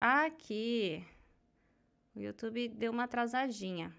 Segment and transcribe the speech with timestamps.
[0.00, 1.04] Aqui.
[2.14, 3.92] O YouTube deu uma atrasadinha.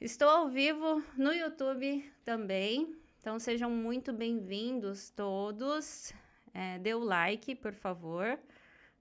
[0.00, 6.12] Estou ao vivo no YouTube também, então sejam muito bem-vindos todos.
[6.54, 8.38] É, dê o like, por favor.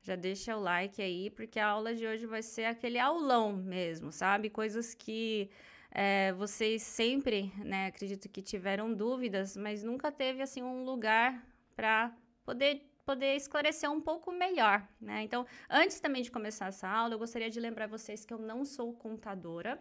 [0.01, 4.11] Já deixa o like aí, porque a aula de hoje vai ser aquele aulão mesmo,
[4.11, 4.49] sabe?
[4.49, 5.51] Coisas que
[5.91, 11.45] é, vocês sempre, né, acredito que tiveram dúvidas, mas nunca teve assim um lugar
[11.75, 12.11] para
[12.43, 15.21] poder poder esclarecer um pouco melhor, né?
[15.23, 18.65] Então, antes também de começar essa aula, eu gostaria de lembrar vocês que eu não
[18.65, 19.79] sou contadora,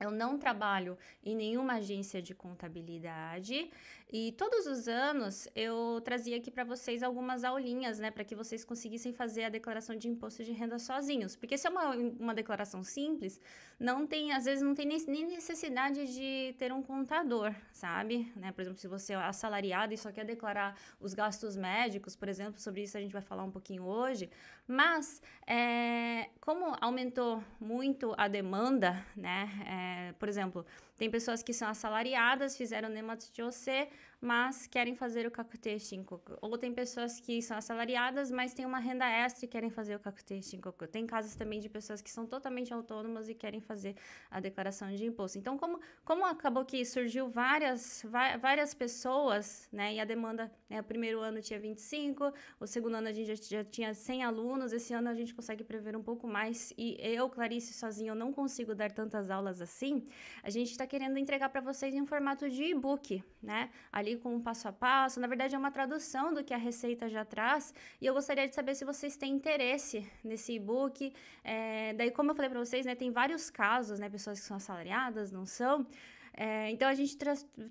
[0.00, 3.70] eu não trabalho em nenhuma agência de contabilidade
[4.10, 8.64] e todos os anos eu trazia aqui para vocês algumas aulinhas, né, para que vocês
[8.64, 11.36] conseguissem fazer a declaração de imposto de renda sozinhos.
[11.36, 13.38] Porque se é uma, uma declaração simples,
[13.78, 18.32] não tem, às vezes não tem nem, necessidade de ter um contador, sabe?
[18.34, 18.50] Né?
[18.50, 22.58] Por exemplo, se você é assalariado e só quer declarar os gastos médicos, por exemplo,
[22.58, 24.30] sobre isso a gente vai falar um pouquinho hoje.
[24.66, 29.48] Mas é, como aumentou muito a demanda, né?
[29.66, 30.64] É, por exemplo,
[30.98, 33.88] tem pessoas que são assalariadas, fizeram NEMAT-TOC,
[34.20, 36.22] mas querem fazer o CACT 5.
[36.40, 40.00] Ou tem pessoas que são assalariadas, mas têm uma renda extra e querem fazer o
[40.00, 40.72] CACT 5.
[40.88, 43.94] Tem casos também de pessoas que são totalmente autônomas e querem fazer
[44.30, 45.38] a declaração de imposto.
[45.38, 48.04] Então, como, como acabou que surgiu várias,
[48.40, 53.08] várias pessoas, né, e a demanda, né, o primeiro ano tinha 25, o segundo ano
[53.08, 56.26] a gente já, já tinha 100 alunos, esse ano a gente consegue prever um pouco
[56.26, 60.06] mais, e eu, Clarice, sozinho, eu não consigo dar tantas aulas assim,
[60.42, 64.34] a gente está querendo entregar para vocês em formato de e-book, né, ali ali com
[64.34, 65.20] um passo a passo.
[65.20, 67.74] Na verdade, é uma tradução do que a receita já traz.
[68.00, 71.12] E eu gostaria de saber se vocês têm interesse nesse e-book.
[71.44, 74.56] É, daí, como eu falei para vocês, né, tem vários casos, né, pessoas que são
[74.56, 75.86] assalariadas, não são.
[76.34, 77.16] É, então, a gente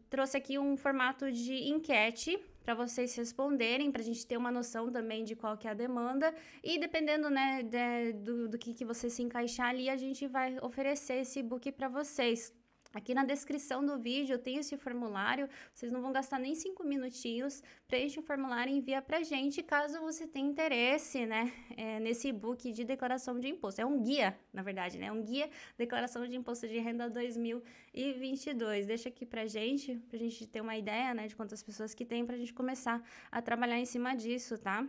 [0.10, 4.92] trouxe aqui um formato de enquete para vocês responderem, para a gente ter uma noção
[4.92, 6.36] também de qual que é a demanda.
[6.62, 10.58] E dependendo né, de, do, do que, que você se encaixar ali, a gente vai
[10.62, 12.54] oferecer esse e-book para vocês.
[12.94, 16.84] Aqui na descrição do vídeo eu tenho esse formulário, vocês não vão gastar nem cinco
[16.84, 22.30] minutinhos, preenche o formulário e envia pra gente, caso você tenha interesse, né, é, nesse
[22.30, 23.82] e-book de declaração de imposto.
[23.82, 28.86] É um guia, na verdade, né, um guia declaração de imposto de renda 2022.
[28.86, 32.26] Deixa aqui pra gente, pra gente ter uma ideia, né, de quantas pessoas que tem,
[32.26, 34.88] pra gente começar a trabalhar em cima disso, tá?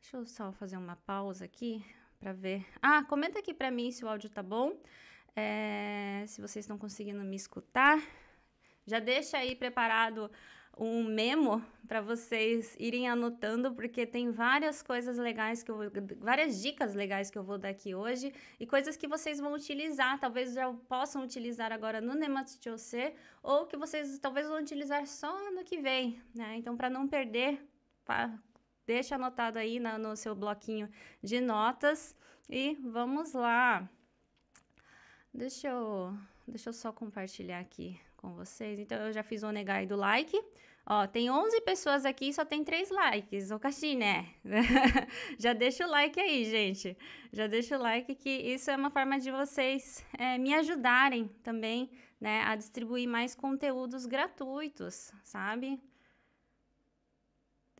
[0.00, 1.84] Deixa eu só fazer uma pausa aqui
[2.18, 2.66] para ver.
[2.82, 4.76] Ah, comenta aqui para mim se o áudio tá bom.
[5.36, 8.00] É, se vocês estão conseguindo me escutar,
[8.86, 10.30] já deixa aí preparado
[10.76, 15.78] um memo para vocês irem anotando, porque tem várias coisas legais que eu
[16.18, 20.18] várias dicas legais que eu vou dar aqui hoje e coisas que vocês vão utilizar,
[20.18, 25.64] talvez já possam utilizar agora no Nematose ou que vocês talvez vão utilizar só no
[25.64, 26.56] que vem, né?
[26.56, 27.64] Então, para não perder,
[28.04, 28.36] pá,
[28.86, 30.88] deixa anotado aí na, no seu bloquinho
[31.22, 32.16] de notas
[32.48, 33.88] e vamos lá.
[35.34, 38.78] Deixa eu, deixa eu só compartilhar aqui com vocês.
[38.78, 40.40] Então, eu já fiz o negai do like.
[40.86, 43.50] Ó, tem 11 pessoas aqui e só tem 3 likes.
[43.50, 44.32] Ô, Caxiné.
[45.36, 46.96] já deixa o like aí, gente.
[47.32, 51.90] Já deixa o like que isso é uma forma de vocês é, me ajudarem também,
[52.20, 52.42] né?
[52.42, 55.82] A distribuir mais conteúdos gratuitos, sabe?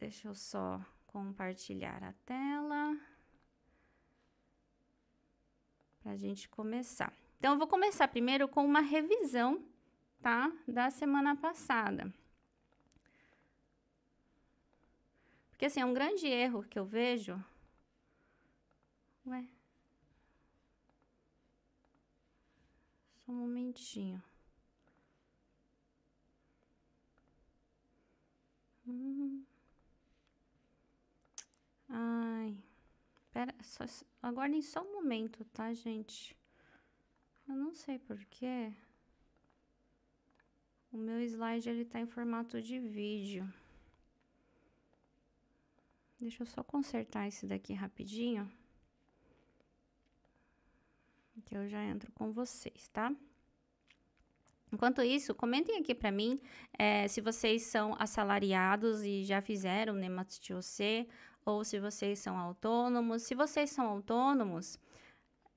[0.01, 2.99] Deixa eu só compartilhar a tela.
[6.03, 7.13] Pra gente começar.
[7.45, 9.63] Então, eu vou começar primeiro com uma revisão,
[10.23, 10.51] tá?
[10.67, 12.11] Da semana passada.
[15.51, 17.39] Porque, assim, é um grande erro que eu vejo.
[19.27, 19.45] Ué.
[23.27, 24.23] Só um momentinho.
[28.87, 29.45] Hum.
[31.91, 32.57] Ai.
[33.33, 33.85] Pera, só,
[34.23, 36.35] aguardem só um momento, tá, gente?
[37.49, 38.73] Eu não sei porquê.
[40.93, 43.53] O meu slide ele tá em formato de vídeo.
[46.19, 48.51] Deixa eu só consertar esse daqui rapidinho.
[51.45, 53.15] Que eu já entro com vocês, tá?
[54.73, 56.41] Enquanto isso, comentem aqui para mim
[56.79, 61.09] é, se vocês são assalariados e já fizeram NEMAT-TOC
[61.45, 63.23] ou se vocês são autônomos.
[63.23, 64.79] Se vocês são autônomos,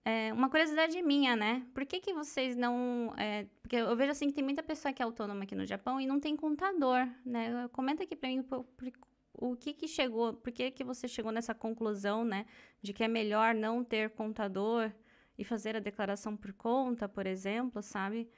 [0.07, 1.65] é, uma curiosidade minha, né?
[1.74, 3.13] Por que, que vocês não.
[3.18, 6.00] É, porque eu vejo assim que tem muita pessoa que é autônoma aqui no Japão
[6.00, 7.68] e não tem contador, né?
[7.74, 8.89] Comenta aqui pra mim por, por,
[9.33, 12.45] o que que chegou, por que que você chegou nessa conclusão, né?
[12.81, 14.89] De que é melhor não ter contador
[15.38, 18.30] e fazer a declaração por conta, por exemplo, sabe?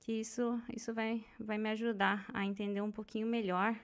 [0.00, 3.74] Que isso, isso vai, vai me ajudar a entender um pouquinho melhor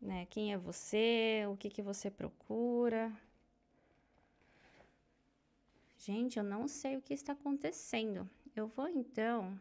[0.00, 0.26] né?
[0.30, 1.44] Quem é você?
[1.50, 3.12] O que que você procura?
[6.00, 8.28] Gente, eu não sei o que está acontecendo.
[8.56, 9.60] Eu vou então.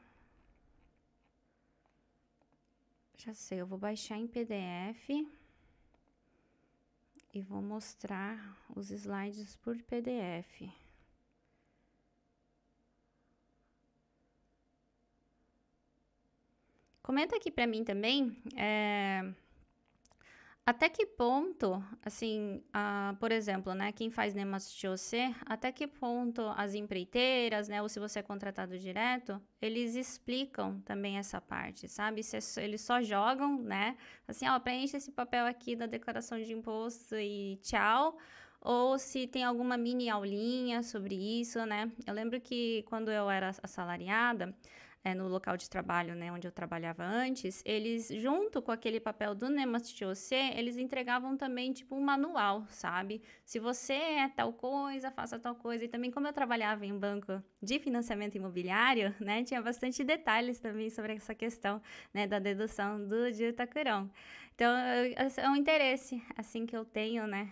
[3.18, 5.09] Já sei, eu vou baixar em PDF
[7.33, 10.71] e vou mostrar os slides por PDF.
[17.03, 18.42] Comenta aqui para mim também.
[18.56, 19.33] É
[20.65, 26.75] até que ponto, assim, uh, por exemplo, né, quem faz NEMAS-TOC, até que ponto as
[26.75, 32.21] empreiteiras, né, ou se você é contratado direto, eles explicam também essa parte, sabe?
[32.23, 33.97] Se é, eles só jogam, né,
[34.27, 38.15] assim, ó, preenche esse papel aqui da declaração de imposto e tchau,
[38.61, 41.91] ou se tem alguma mini aulinha sobre isso, né?
[42.06, 44.56] Eu lembro que quando eu era assalariada,
[45.04, 49.34] é, no local de trabalho, né, onde eu trabalhava antes, eles, junto com aquele papel
[49.34, 53.22] do NEMAS-TOC, eles entregavam também, tipo, um manual, sabe?
[53.46, 55.86] Se você é tal coisa, faça tal coisa.
[55.86, 60.90] E também, como eu trabalhava em banco de financiamento imobiliário, né, tinha bastante detalhes também
[60.90, 61.81] sobre essa questão,
[62.13, 64.10] né, da dedução do de Itacurão.
[64.54, 67.50] Então, é um interesse, assim, que eu tenho, né,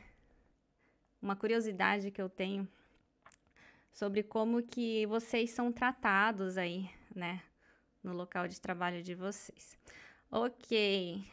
[1.21, 2.67] uma curiosidade que eu tenho
[3.91, 7.41] sobre como que vocês são tratados aí né?
[8.03, 9.77] No local de trabalho de vocês.
[10.31, 11.23] Ok.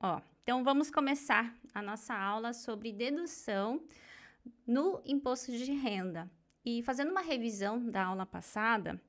[0.00, 3.82] Ó, então vamos começar a nossa aula sobre dedução
[4.66, 6.30] no imposto de renda.
[6.64, 9.00] E fazendo uma revisão da aula passada,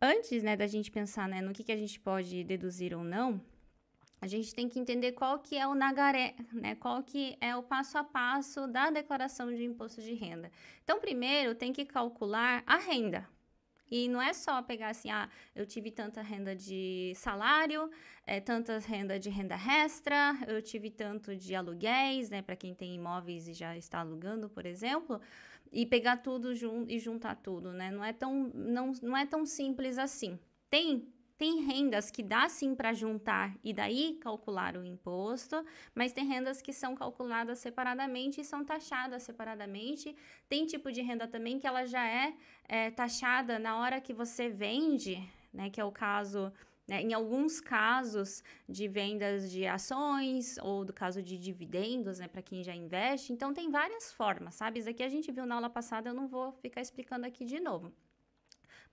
[0.00, 3.40] antes né, da gente pensar né, no que, que a gente pode deduzir ou não,
[4.20, 6.74] a gente tem que entender qual que é o nagaré, né?
[6.74, 10.52] Qual que é o passo a passo da declaração de imposto de renda.
[10.84, 13.26] Então, primeiro tem que calcular a renda,
[13.90, 17.90] e não é só pegar assim, ah, eu tive tanta renda de salário,
[18.26, 22.94] é, tanta renda de renda extra, eu tive tanto de aluguéis, né, para quem tem
[22.94, 25.20] imóveis e já está alugando, por exemplo,
[25.72, 27.90] e pegar tudo jun e juntar tudo, né?
[27.90, 30.38] Não é tão, não, não é tão simples assim.
[30.68, 35.64] Tem tem rendas que dá sim para juntar e daí calcular o imposto,
[35.94, 40.14] mas tem rendas que são calculadas separadamente e são taxadas separadamente.
[40.50, 42.34] Tem tipo de renda também que ela já é,
[42.68, 45.70] é taxada na hora que você vende, né?
[45.70, 46.52] Que é o caso
[46.86, 52.42] né, em alguns casos de vendas de ações ou do caso de dividendos, né, para
[52.42, 53.32] quem já investe.
[53.32, 54.80] Então, tem várias formas, sabe?
[54.80, 57.60] Isso aqui a gente viu na aula passada, eu não vou ficar explicando aqui de
[57.60, 57.90] novo.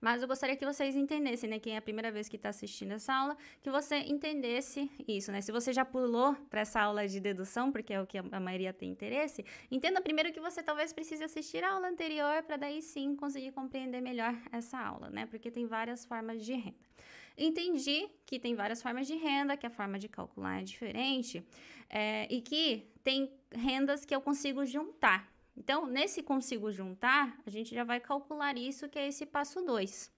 [0.00, 1.58] Mas eu gostaria que vocês entendessem, né?
[1.58, 5.40] Quem é a primeira vez que está assistindo essa aula, que você entendesse isso, né?
[5.40, 8.72] Se você já pulou para essa aula de dedução, porque é o que a maioria
[8.72, 13.16] tem interesse, entenda primeiro que você talvez precise assistir a aula anterior para daí sim
[13.16, 15.26] conseguir compreender melhor essa aula, né?
[15.26, 16.88] Porque tem várias formas de renda.
[17.36, 21.44] Entendi que tem várias formas de renda, que a forma de calcular é diferente,
[21.88, 25.32] é, e que tem rendas que eu consigo juntar.
[25.58, 30.16] Então, nesse consigo juntar, a gente já vai calcular isso, que é esse passo 2.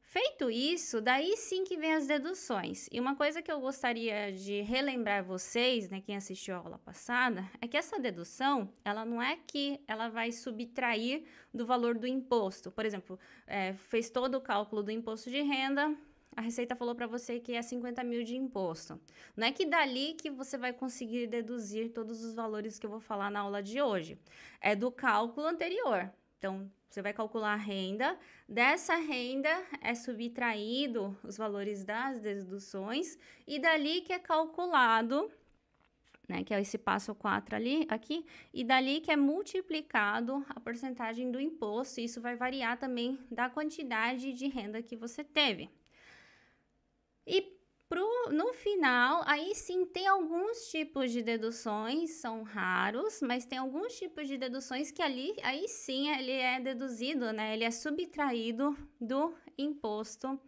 [0.00, 2.88] Feito isso, daí sim que vem as deduções.
[2.90, 7.44] E uma coisa que eu gostaria de relembrar vocês, né, quem assistiu a aula passada,
[7.60, 12.70] é que essa dedução, ela não é que ela vai subtrair do valor do imposto.
[12.70, 15.94] Por exemplo, é, fez todo o cálculo do imposto de renda,
[16.36, 19.00] a Receita falou para você que é 50 mil de imposto.
[19.36, 23.00] Não é que dali que você vai conseguir deduzir todos os valores que eu vou
[23.00, 24.18] falar na aula de hoje.
[24.60, 26.10] É do cálculo anterior.
[26.38, 28.16] Então, você vai calcular a renda,
[28.48, 29.50] dessa renda
[29.80, 35.28] é subtraído os valores das deduções e dali que é calculado,
[36.28, 41.32] né, que é esse passo 4 ali, aqui, e dali que é multiplicado a porcentagem
[41.32, 45.70] do imposto, isso vai variar também da quantidade de renda que você teve.
[47.26, 47.54] E
[47.88, 53.96] pro, no final, aí sim tem alguns tipos de deduções, são raros, mas tem alguns
[53.96, 57.54] tipos de deduções que ali, aí sim, ele é deduzido, né?
[57.54, 60.38] Ele é subtraído do imposto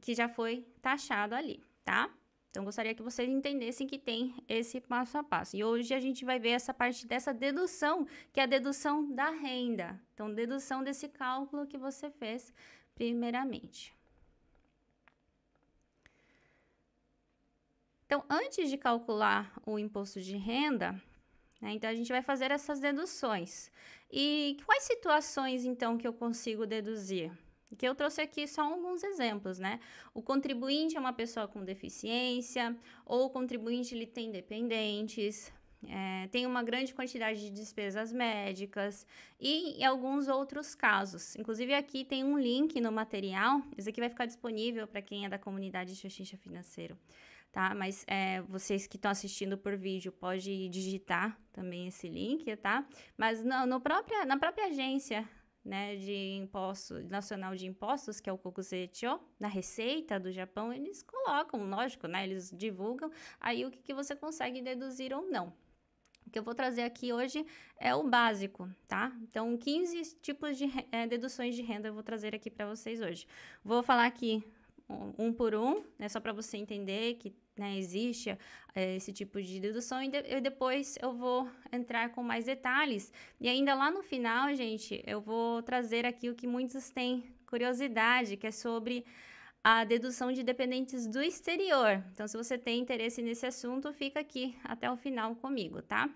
[0.00, 2.10] que já foi taxado ali, tá?
[2.50, 5.56] Então, gostaria que vocês entendessem que tem esse passo a passo.
[5.56, 9.30] E hoje a gente vai ver essa parte dessa dedução, que é a dedução da
[9.30, 10.00] renda.
[10.14, 12.52] Então, dedução desse cálculo que você fez
[12.94, 13.93] primeiramente.
[18.06, 20.92] Então, antes de calcular o imposto de renda,
[21.60, 23.70] né, então a gente vai fazer essas deduções.
[24.12, 27.32] E quais situações, então, que eu consigo deduzir?
[27.78, 29.80] Que eu trouxe aqui só alguns exemplos, né?
[30.12, 35.52] O contribuinte é uma pessoa com deficiência, ou o contribuinte ele tem dependentes,
[35.88, 39.04] é, tem uma grande quantidade de despesas médicas
[39.40, 41.34] e em alguns outros casos.
[41.36, 45.28] Inclusive, aqui tem um link no material, esse aqui vai ficar disponível para quem é
[45.28, 46.96] da comunidade de Xuxincha Financeiro
[47.54, 47.72] tá?
[47.72, 52.84] Mas é, vocês que estão assistindo por vídeo, pode digitar também esse link, tá?
[53.16, 55.26] Mas no, no própria, na própria agência
[55.64, 61.00] né, de imposto nacional de impostos, que é o Kokusecho, na receita do Japão, eles
[61.00, 63.08] colocam, lógico, né, eles divulgam
[63.40, 65.54] aí o que, que você consegue deduzir ou não.
[66.26, 67.46] O que eu vou trazer aqui hoje
[67.78, 69.16] é o básico, tá?
[69.22, 73.28] Então, 15 tipos de é, deduções de renda eu vou trazer aqui para vocês hoje.
[73.62, 74.42] Vou falar aqui
[74.88, 78.36] um, por um, né, só para você entender que né, existe
[78.74, 83.12] é, esse tipo de dedução e, de, eu, depois eu vou entrar com mais detalhes.
[83.40, 88.36] E ainda lá no final, gente, eu vou trazer aqui o que muitos têm curiosidade,
[88.36, 89.04] que é sobre
[89.62, 92.04] a dedução de dependentes do exterior.
[92.12, 96.10] Então, se você tem interesse nesse assunto, fica aqui até o final comigo, tá?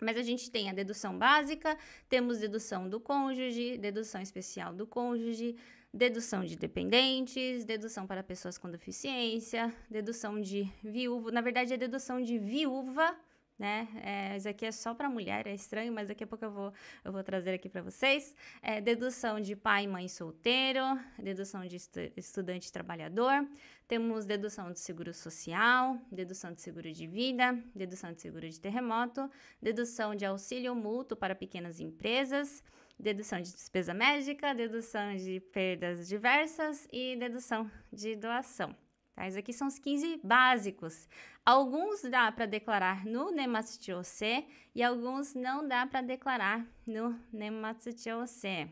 [0.00, 1.76] Mas a gente tem a dedução básica,
[2.08, 5.54] temos dedução do cônjuge, dedução especial do cônjuge,
[5.92, 11.30] dedução de dependentes, dedução para pessoas com deficiência, dedução de viúvo.
[11.30, 13.14] Na verdade, é dedução de viúva,
[13.58, 13.86] né?
[14.02, 16.72] É, isso aqui é só para mulher, é estranho, mas daqui a pouco eu vou,
[17.04, 18.34] eu vou trazer aqui para vocês.
[18.62, 20.82] É, dedução de pai e mãe solteiro,
[21.18, 23.46] dedução de estu estudante trabalhador,
[23.86, 29.30] temos dedução de seguro social, dedução de seguro de vida, dedução de seguro de terremoto,
[29.60, 32.64] dedução de auxílio mútuo para pequenas empresas,
[33.02, 38.74] dedução de despesa médica, dedução de perdas diversas e dedução de doação.
[39.12, 39.26] Tá?
[39.26, 41.08] Esses aqui são os 15 básicos.
[41.44, 48.70] Alguns dá para declarar no Nematsuchose e alguns não dá para declarar no Nematsuchose.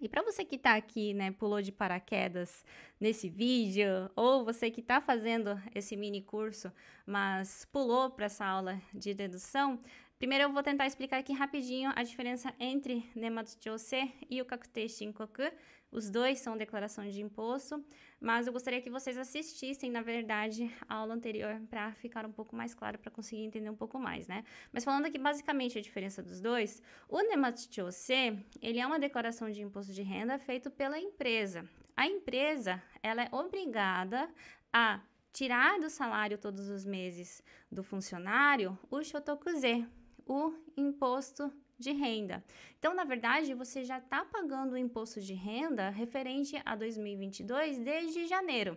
[0.00, 2.64] E para você que está aqui, né, pulou de paraquedas
[3.00, 6.72] nesse vídeo, ou você que está fazendo esse mini curso,
[7.04, 9.80] mas pulou para essa aula de dedução,
[10.18, 15.44] Primeiro eu vou tentar explicar aqui rapidinho a diferença entre Nematsuchose e o Kakute Shinkoku.
[15.92, 17.82] Os dois são declaração de imposto,
[18.20, 22.56] mas eu gostaria que vocês assistissem, na verdade, a aula anterior para ficar um pouco
[22.56, 24.42] mais claro, para conseguir entender um pouco mais, né?
[24.72, 29.62] Mas falando aqui basicamente a diferença dos dois, o Nematsuchose, ele é uma declaração de
[29.62, 31.64] imposto de renda feito pela empresa.
[31.96, 34.28] A empresa, ela é obrigada
[34.72, 35.00] a
[35.32, 39.86] tirar do salário todos os meses do funcionário o shotokuze,
[40.28, 42.44] o imposto de renda.
[42.78, 48.26] Então, na verdade, você já está pagando o imposto de renda referente a 2022 desde
[48.26, 48.76] janeiro.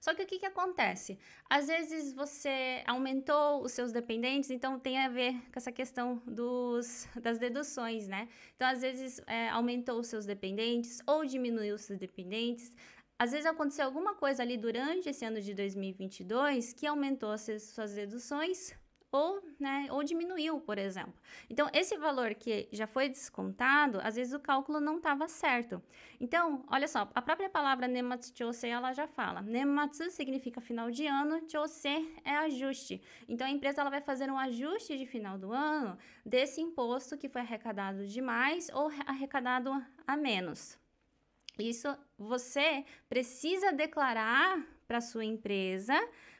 [0.00, 1.18] Só que o que, que acontece?
[1.50, 7.08] Às vezes você aumentou os seus dependentes, então tem a ver com essa questão dos,
[7.20, 8.28] das deduções, né?
[8.54, 12.70] Então, às vezes é, aumentou os seus dependentes ou diminuiu os seus dependentes.
[13.18, 17.92] Às vezes aconteceu alguma coisa ali durante esse ano de 2022 que aumentou as suas
[17.92, 18.72] deduções
[19.10, 21.14] ou, né, ou diminuiu, por exemplo.
[21.48, 25.82] Então, esse valor que já foi descontado, às vezes o cálculo não estava certo.
[26.20, 28.32] Então, olha só, a própria palavra nematsu
[28.64, 29.40] ela já fala.
[29.40, 31.88] Nematsu significa final de ano, chose
[32.24, 33.00] é ajuste.
[33.28, 37.28] Então, a empresa ela vai fazer um ajuste de final do ano desse imposto que
[37.28, 39.70] foi arrecadado demais ou arrecadado
[40.06, 40.78] a menos.
[41.58, 45.94] Isso você precisa declarar para sua empresa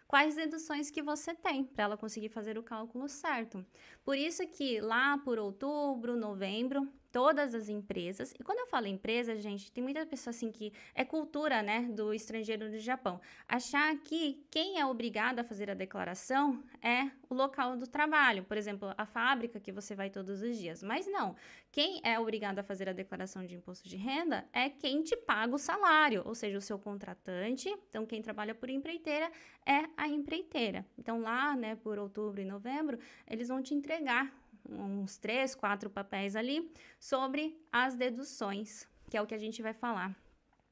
[0.09, 3.65] quais deduções que você tem para ela conseguir fazer o cálculo certo.
[4.03, 8.35] Por isso que lá por outubro, novembro, todas as empresas.
[8.39, 12.13] E quando eu falo empresa, gente, tem muita pessoa assim que é cultura, né, do
[12.13, 13.21] estrangeiro do Japão.
[13.49, 18.57] Achar que quem é obrigado a fazer a declaração é o local do trabalho, por
[18.57, 20.83] exemplo, a fábrica que você vai todos os dias.
[20.83, 21.37] Mas não.
[21.71, 25.55] Quem é obrigado a fazer a declaração de imposto de renda é quem te paga
[25.55, 27.69] o salário, ou seja, o seu contratante.
[27.89, 29.31] Então, quem trabalha por empreiteira
[29.67, 30.87] é a empreiteira.
[30.99, 34.33] Então, lá, né, por outubro e novembro, eles vão te entregar
[34.69, 39.73] uns três, quatro papéis ali sobre as deduções, que é o que a gente vai
[39.73, 40.17] falar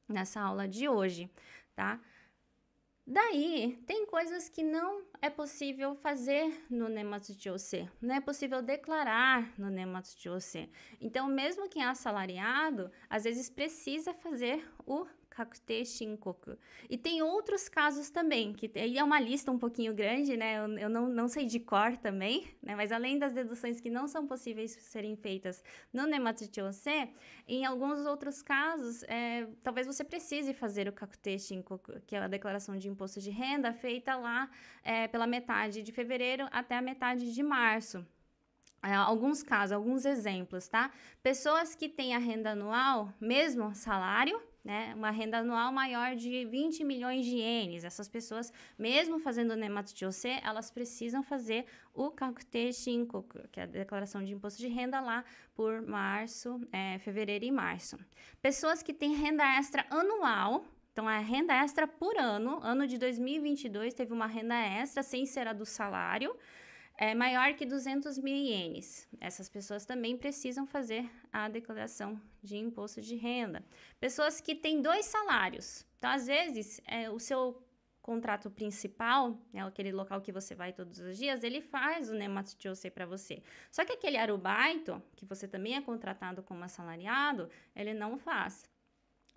[0.07, 1.29] nessa aula de hoje,
[1.75, 1.99] tá?
[3.09, 9.69] Daí, tem coisas que não é possível fazer no Nematsuchose, não é possível declarar no
[9.69, 10.69] Nematsuchose.
[10.99, 16.57] Então, mesmo quem é assalariado, às vezes precisa fazer o Kakute Shinkoku.
[16.89, 20.57] E tem outros casos também, que é uma lista um pouquinho grande, né?
[20.57, 22.75] Eu, eu, não, não sei de cor também, né?
[22.75, 25.63] Mas além das deduções que não são possíveis serem feitas
[25.93, 27.13] no Nematsuchose,
[27.47, 32.27] em alguns outros casos, é, talvez você precise fazer o Kakute Shinkoku, que é a
[32.27, 34.49] declaração de imposto de renda feita lá
[34.83, 38.03] é, pela metade de fevereiro até a metade de março.
[38.81, 40.91] É, alguns casos, alguns exemplos, tá?
[41.21, 46.83] Pessoas que têm a renda anual, mesmo salário, né, uma renda anual maior de 20
[46.83, 47.85] milhões de ienes.
[47.85, 53.65] Essas pessoas, mesmo fazendo o Nematsuchose, elas precisam fazer o Kakute Shinkoku, que é a
[53.65, 55.23] declaração de imposto de renda lá
[55.55, 57.97] por março, é, fevereiro e março.
[58.41, 63.93] Pessoas que têm renda extra anual, Então, a renda extra por ano, ano de 2022,
[63.93, 66.35] teve uma renda extra sem ser a do salário,
[66.97, 69.07] é maior que 200 mil ienes.
[69.21, 73.63] Essas pessoas também precisam fazer a declaração de imposto de renda.
[73.99, 75.85] Pessoas que têm dois salários.
[75.99, 77.63] Então, às vezes, é, o seu
[78.01, 82.89] contrato principal, é aquele local que você vai todos os dias, ele faz o Nematjose
[82.89, 83.43] para você.
[83.69, 88.63] Só que aquele arubaito, que você também é contratado como assalariado, ele não faz.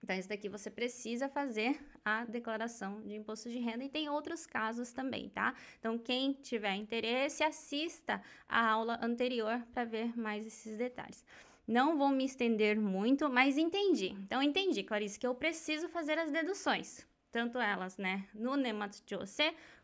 [0.02, 4.46] Então, isso daqui você precisa fazer a declaração de imposto de renda e tem outros
[4.46, 5.54] casos também, tá?
[5.78, 11.24] Então, quem tiver interesse, assista a aula anterior para ver mais esses detalhes.
[11.68, 14.08] Não vou me estender muito, mas entendi.
[14.08, 19.04] Então, entendi, Clarice, que eu preciso fazer as deduções, tanto elas, né, no Nematsu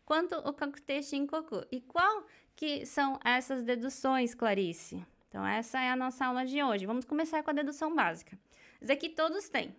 [0.03, 1.65] quanto o Kakute Shinkoku.
[1.71, 5.05] E qual que são essas deduções, Clarice?
[5.29, 6.85] Então, essa é a nossa aula de hoje.
[6.85, 8.37] Vamos começar com a dedução básica.
[8.81, 9.75] Isso aqui todos têm.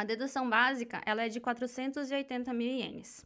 [0.00, 3.22] A dedução básica, ela é de 480 mil ienes.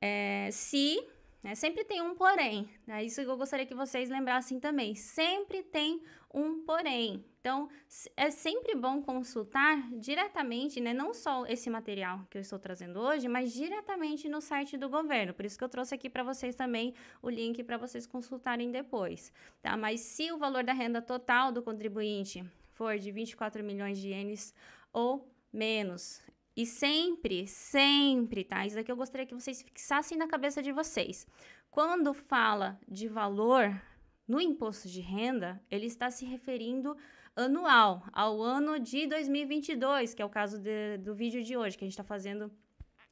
[0.00, 1.04] É, se,
[1.42, 6.00] né, sempre tem um porém, é isso eu gostaria que vocês lembrassem também, sempre tem
[6.32, 7.24] um porém.
[7.40, 7.68] Então,
[8.16, 13.26] é sempre bom consultar diretamente, né, não só esse material que eu estou trazendo hoje,
[13.26, 15.34] mas diretamente no site do governo.
[15.34, 19.32] Por isso que eu trouxe aqui para vocês também o link para vocês consultarem depois,
[19.60, 19.76] tá?
[19.76, 22.44] Mas se o valor da renda total do contribuinte
[22.74, 24.54] for de 24 milhões de ienes
[24.92, 26.22] ou menos.
[26.56, 28.66] E sempre, sempre, tá?
[28.66, 31.26] Isso aqui eu gostaria que vocês fixassem na cabeça de vocês.
[31.70, 33.80] Quando fala de valor
[34.26, 36.96] no imposto de renda, ele está se referindo
[37.34, 41.84] anual, ao ano de 2022, que é o caso de, do vídeo de hoje, que
[41.84, 42.50] a gente está fazendo.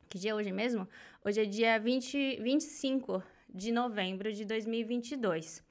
[0.09, 0.89] Que dia é hoje mesmo?
[1.25, 5.63] Hoje é dia 20, 25 de novembro de 2022.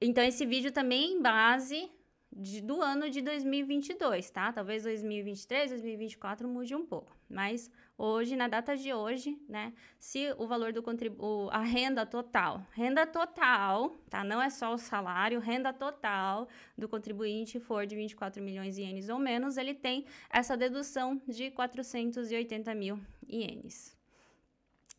[0.00, 1.90] Então, esse vídeo também em base
[2.36, 4.52] de, do ano de 2022, tá?
[4.52, 10.46] Talvez 2023, 2024 mude um pouco, mas hoje, na data de hoje, né, se o
[10.46, 14.22] valor do contribuinte, a renda total, renda total, tá?
[14.22, 19.08] Não é só o salário, renda total do contribuinte for de 24 milhões de ienes
[19.08, 23.95] ou menos, ele tem essa dedução de 480 mil ienes.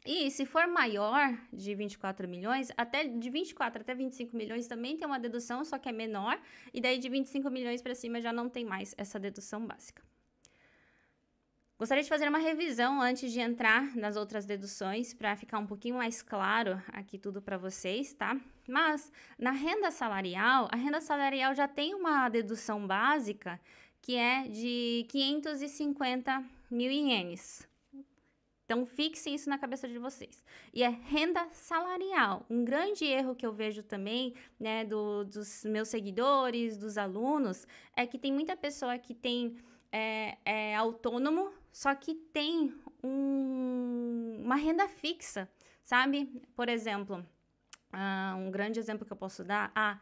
[0.09, 5.05] E se for maior de 24 milhões, até de 24 até 25 milhões também tem
[5.05, 6.39] uma dedução, só que é menor,
[6.73, 10.01] e daí de 25 milhões para cima já não tem mais essa dedução básica.
[11.77, 15.97] Gostaria de fazer uma revisão antes de entrar nas outras deduções para ficar um pouquinho
[15.97, 18.39] mais claro aqui tudo para vocês, tá?
[18.65, 23.59] Mas na renda salarial, a renda salarial já tem uma dedução básica
[24.01, 27.67] que é de 550 mil ienes.
[28.67, 30.43] Então, fixem isso na cabeça de vocês.
[30.73, 32.45] E é renda salarial.
[32.49, 38.06] Um grande erro que eu vejo também, né, do, dos meus seguidores, dos alunos, é
[38.06, 39.56] que tem muita pessoa que tem
[39.89, 45.49] é, é autônomo, só que tem um, uma renda fixa,
[45.82, 46.25] sabe?
[46.53, 47.25] Por exemplo,
[47.93, 49.97] uh, um grande exemplo que eu posso dar, ah,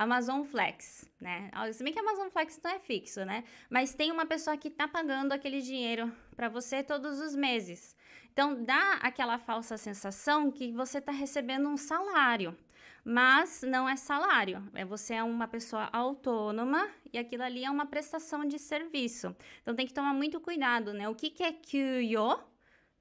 [0.00, 1.50] Amazon Flex, né?
[1.74, 3.44] Se bem que Amazon Flex não é fixo, né?
[3.68, 7.94] Mas tem uma pessoa que tá pagando aquele dinheiro para você todos os meses.
[8.32, 12.56] Então dá aquela falsa sensação que você está recebendo um salário,
[13.04, 14.62] mas não é salário.
[14.74, 19.34] É você é uma pessoa autônoma e aquilo ali é uma prestação de serviço.
[19.62, 21.08] Então tem que tomar muito cuidado, né?
[21.08, 22.38] O que, que é kyuyo,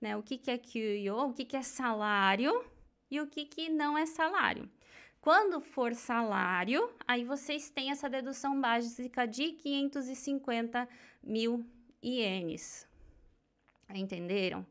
[0.02, 0.18] né?
[0.18, 2.65] O que, que é kyuyo, o que, que é salário
[3.10, 4.70] e o que, que não é salário.
[5.22, 10.88] Quando for salário, aí vocês têm essa dedução básica de 550
[11.22, 11.65] mil
[12.02, 12.88] ienes.
[13.94, 14.65] Entenderam?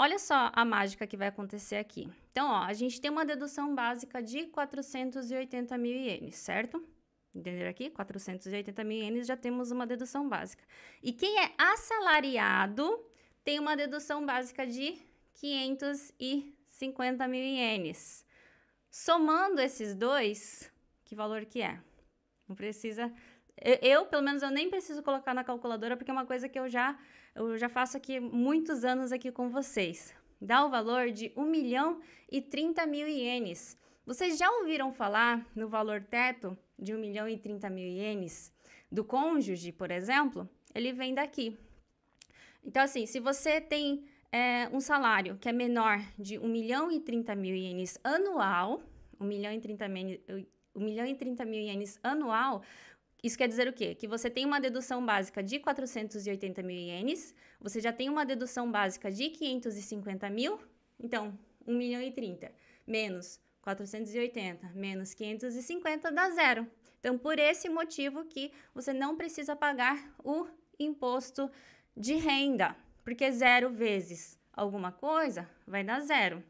[0.00, 2.08] Olha só a mágica que vai acontecer aqui.
[2.30, 6.80] Então, ó, a gente tem uma dedução básica de 480 mil ienes, certo?
[7.34, 7.90] Entenderam aqui?
[7.90, 10.62] 480 mil ienes, já temos uma dedução básica.
[11.02, 13.04] E quem é assalariado
[13.42, 14.96] tem uma dedução básica de
[15.34, 18.24] 550 mil ienes.
[18.88, 20.72] Somando esses dois,
[21.04, 21.80] que valor que é?
[22.46, 23.12] Não precisa...
[23.82, 26.68] Eu, pelo menos, eu nem preciso colocar na calculadora, porque é uma coisa que eu
[26.68, 26.98] já,
[27.34, 30.14] eu já faço aqui muitos anos aqui com vocês.
[30.40, 33.76] Dá o valor de 1 milhão e 30 mil ienes.
[34.06, 38.52] Vocês já ouviram falar no valor teto de 1 milhão e 30 mil ienes
[38.90, 40.48] do cônjuge, por exemplo?
[40.74, 41.58] Ele vem daqui.
[42.64, 47.00] Então, assim, se você tem é, um salário que é menor de 1 milhão e
[47.00, 48.82] 30 mil ienes anual,
[49.20, 50.20] 1 milhão e 30 mil,
[50.74, 52.62] 1 milhão e 30 mil ienes anual,
[53.22, 53.94] isso quer dizer o quê?
[53.94, 58.70] Que você tem uma dedução básica de 480 mil ienes, você já tem uma dedução
[58.70, 60.58] básica de 550 mil,
[60.98, 62.52] então 1 milhão e 30
[62.86, 66.66] menos 480 menos 550 dá zero.
[67.00, 70.46] Então, por esse motivo que você não precisa pagar o
[70.78, 71.50] imposto
[71.96, 72.76] de renda
[73.08, 76.44] porque zero vezes alguma coisa vai dar zero.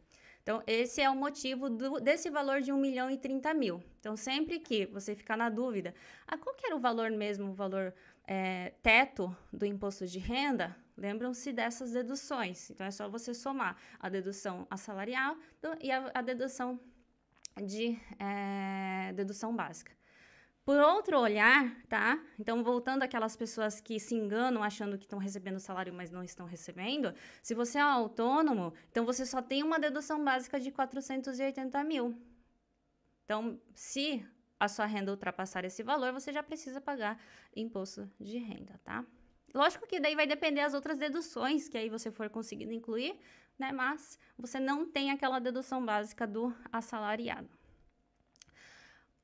[0.48, 3.84] Então, esse é o motivo do, desse valor de 1 milhão e 30 mil.
[4.00, 5.94] Então, sempre que você ficar na dúvida,
[6.26, 7.92] ah, qual que era o valor mesmo, o valor
[8.26, 12.70] é, teto do imposto de renda, lembram-se dessas deduções.
[12.70, 15.36] Então, é só você somar a dedução assalarial
[15.82, 16.80] e a, a dedução
[17.62, 19.97] de é, dedução básica.
[20.68, 22.22] Por outro olhar, tá?
[22.38, 26.44] Então, voltando àquelas pessoas que se enganam achando que estão recebendo salário, mas não estão
[26.44, 32.14] recebendo, se você é autônomo, então você só tem uma dedução básica de 480 mil.
[33.24, 34.22] Então, se
[34.60, 37.18] a sua renda ultrapassar esse valor, você já precisa pagar
[37.56, 39.06] imposto de renda, tá?
[39.54, 43.18] Lógico que daí vai depender as outras deduções que aí você for conseguindo incluir,
[43.58, 43.72] né?
[43.72, 47.57] Mas você não tem aquela dedução básica do assalariado.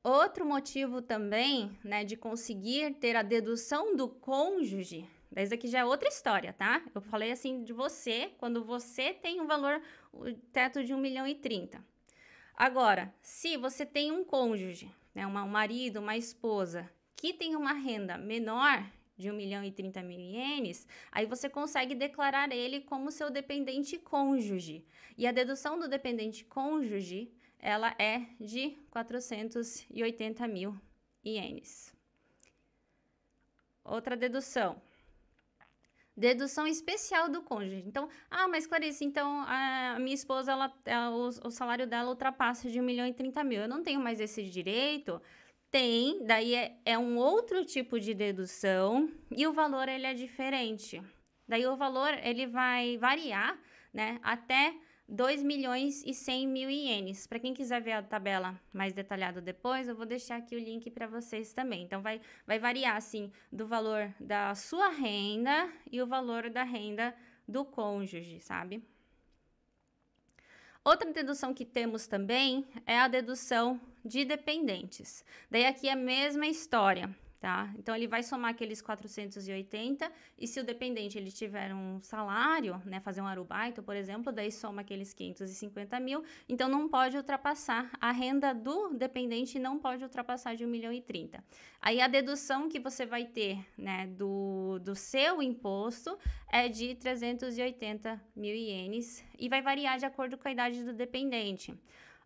[0.04, 5.84] Outro motivo também, né, de conseguir ter a dedução do cônjuge, isso aqui já é
[5.86, 6.82] outra história, tá?
[6.94, 9.80] Eu falei assim de você, quando você tem um valor,
[10.12, 11.82] o teto de 1 milhão e 30.
[12.54, 16.86] Agora, se você tem um cônjuge, né, um marido, uma esposa,
[17.16, 18.86] que tem uma renda menor
[19.16, 23.96] de 1 milhão e 30 mil ienes, aí você consegue declarar ele como seu dependente
[23.96, 24.84] cônjuge.
[25.16, 27.32] E a dedução do dependente cônjuge
[27.64, 30.78] ela é de 480 mil
[31.24, 31.94] ienes.
[33.82, 34.82] Outra dedução.
[36.14, 37.82] Dedução especial do cônjuge.
[37.86, 42.70] Então, ah, mas Clarice, então a minha esposa, ela, ela o, o, salário dela ultrapassa
[42.70, 43.62] de 1 milhão e 30 mil.
[43.62, 45.20] Eu não tenho mais esse direito?
[45.70, 51.02] Tem, daí é, é um outro tipo de dedução e o valor ele é diferente.
[51.48, 53.58] Daí o valor ele vai variar,
[53.92, 54.74] né, até
[55.08, 57.26] 2 milhões e 100 mil ienes.
[57.26, 60.90] Para quem quiser ver a tabela mais detalhada depois, eu vou deixar aqui o link
[60.90, 61.82] para vocês também.
[61.82, 67.14] Então, vai, vai variar, assim, do valor da sua renda e o valor da renda
[67.46, 68.82] do cônjuge, sabe?
[70.82, 75.24] Outra dedução que temos também é a dedução de dependentes.
[75.50, 77.70] Daí aqui é a mesma história tá?
[77.78, 83.00] Então ele vai somar aqueles 480 e se o dependente ele tiver um salário, né,
[83.00, 88.10] fazer um arubaito, por exemplo, daí soma aqueles 550 mil, então não pode ultrapassar a
[88.12, 91.44] renda do dependente não pode ultrapassar de 1 milhão e 30.
[91.82, 96.18] Aí a dedução que você vai ter, né, do, do seu imposto
[96.50, 101.78] é de 380 mil ienes e vai variar de acordo com a idade do dependente.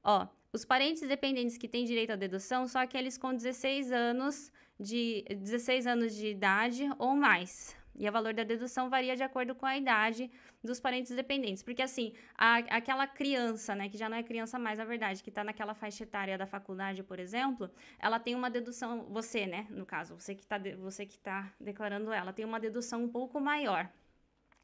[0.05, 5.25] Ó, os parentes dependentes que têm direito à dedução são aqueles com 16 anos de
[5.29, 7.77] 16 anos de idade ou mais.
[7.99, 10.31] E o valor da dedução varia de acordo com a idade
[10.63, 11.65] dos parentes dependentes.
[11.65, 15.31] Porque, assim, a, aquela criança, né, que já não é criança mais, na verdade, que
[15.31, 19.85] está naquela faixa etária da faculdade, por exemplo, ela tem uma dedução, você, né, no
[19.85, 23.91] caso, você que está você que tá declarando ela, tem uma dedução um pouco maior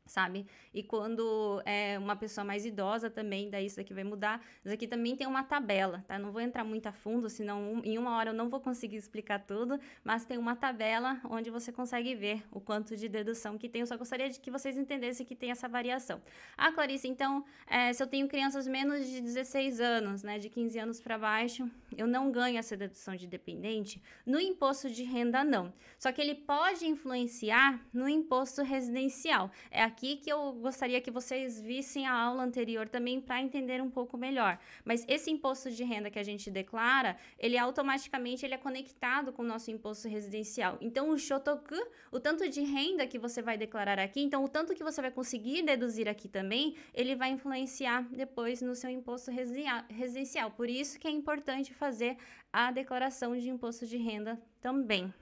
[0.06, 0.46] sabe?
[0.72, 4.44] E quando é uma pessoa mais idosa também, daí isso daqui vai mudar.
[4.64, 6.18] Isso aqui também tem uma tabela, tá?
[6.18, 9.40] Não vou entrar muito a fundo, senão em uma hora eu não vou conseguir explicar
[9.40, 13.80] tudo, mas tem uma tabela onde você consegue ver o quanto de dedução que tem.
[13.80, 16.20] Eu só gostaria de que vocês entendessem que tem essa variação.
[16.56, 20.78] Ah, Clarice, então, é, se eu tenho crianças menos de 16 anos, né, de 15
[20.78, 24.02] anos para baixo, eu não ganho essa dedução de dependente?
[24.26, 25.72] No imposto de renda, não.
[25.98, 29.50] Só que ele pode influenciar no imposto residencial.
[29.70, 33.88] É aqui que eu gostaria que vocês vissem a aula anterior também para entender um
[33.88, 34.58] pouco melhor.
[34.84, 39.42] Mas esse imposto de renda que a gente declara, ele automaticamente ele é conectado com
[39.42, 40.76] o nosso imposto residencial.
[40.80, 41.80] Então, o shotoku,
[42.10, 45.12] o tanto de renda que você vai declarar aqui, então o tanto que você vai
[45.12, 50.50] conseguir deduzir aqui também, ele vai influenciar depois no seu imposto residencial.
[50.50, 52.16] Por isso que é importante fazer
[52.52, 55.14] a declaração de imposto de renda também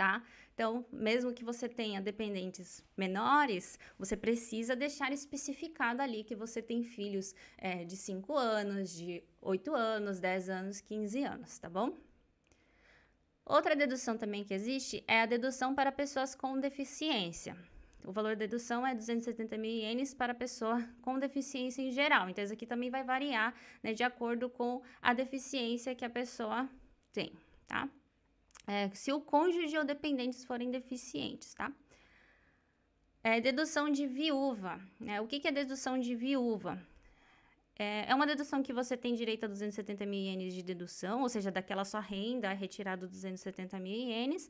[0.00, 0.22] tá?
[0.60, 6.84] Então, mesmo que você tenha dependentes menores, você precisa deixar especificado ali que você tem
[6.84, 11.96] filhos é, de 5 anos, de 8 anos, 10 anos, 15 anos, tá bom?
[13.46, 17.56] Outra dedução também que existe é a dedução para pessoas com deficiência.
[18.04, 22.28] O valor da dedução é 270 mil ienes para pessoa com deficiência em geral.
[22.28, 26.68] Então, isso aqui também vai variar né, de acordo com a deficiência que a pessoa
[27.14, 27.32] tem,
[27.66, 27.88] tá?
[28.70, 31.72] É, se o cônjuge ou dependentes forem deficientes, tá?
[33.20, 34.80] É, dedução de viúva.
[35.00, 35.20] Né?
[35.20, 36.80] O que, que é dedução de viúva?
[37.76, 41.28] É, é uma dedução que você tem direito a 270 mil ienes de dedução, ou
[41.28, 44.48] seja, daquela sua renda retirado 270 mil ienes.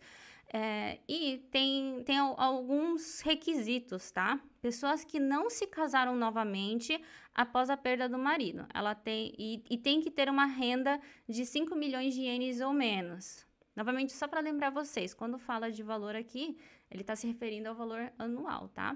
[0.53, 4.39] É, e tem, tem alguns requisitos, tá?
[4.61, 7.01] Pessoas que não se casaram novamente
[7.35, 8.67] após a perda do marido.
[8.75, 12.75] Ela tem e, e tem que ter uma renda de 5 milhões de ienes ou
[12.75, 13.49] menos.
[13.81, 16.55] Novamente, só para lembrar vocês, quando fala de valor aqui,
[16.91, 18.95] ele está se referindo ao valor anual, tá?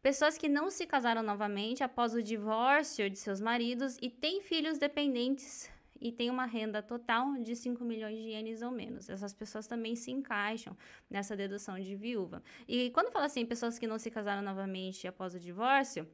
[0.00, 4.78] pessoas que não se casaram novamente após o divórcio de seus maridos e têm filhos
[4.78, 5.68] dependentes
[6.00, 9.10] e tem uma renda total de 5 milhões de ienes ou menos.
[9.10, 10.76] Essas pessoas também se encaixam
[11.10, 12.40] nessa dedução de viúva.
[12.68, 16.08] E quando fala assim, pessoas que não se casaram novamente após o divórcio,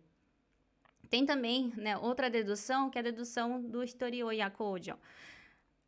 [1.10, 4.98] tem também né, outra dedução, que é a dedução do historio yakojo.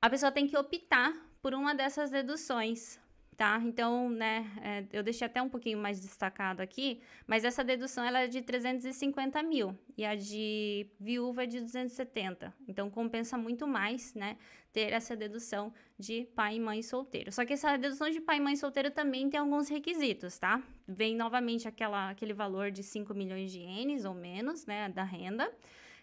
[0.02, 2.98] A pessoa tem que optar por uma dessas deduções
[3.38, 3.61] tá?
[3.64, 8.18] Então, né, é, eu deixei até um pouquinho mais destacado aqui, mas essa dedução ela
[8.18, 12.53] é de 350 mil e a de viúva é de 270.
[12.66, 14.37] Então, compensa muito mais, né,
[14.72, 17.31] ter essa dedução de pai e mãe solteiro.
[17.31, 20.61] Só que essa dedução de pai e mãe solteiro também tem alguns requisitos, tá?
[20.87, 25.48] Vem novamente aquela, aquele valor de 5 milhões de ienes ou menos, né, da renda.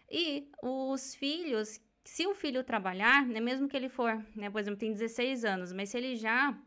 [0.10, 4.80] E os filhos, se o filho trabalhar, né, mesmo que ele for, né, por exemplo,
[4.80, 6.58] tem 16 anos, mas se ele já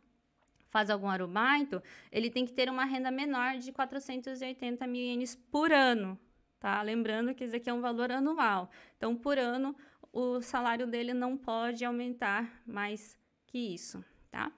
[0.69, 1.81] faz algum arubaito,
[2.13, 6.19] ele tem que ter uma renda menor de 480 mil ienes por ano,
[6.59, 6.83] tá?
[6.83, 8.69] Lembrando que isso aqui é um valor anual.
[8.97, 9.75] Então, por ano,
[10.13, 14.53] o salário dele não pode aumentar mais que isso, tá?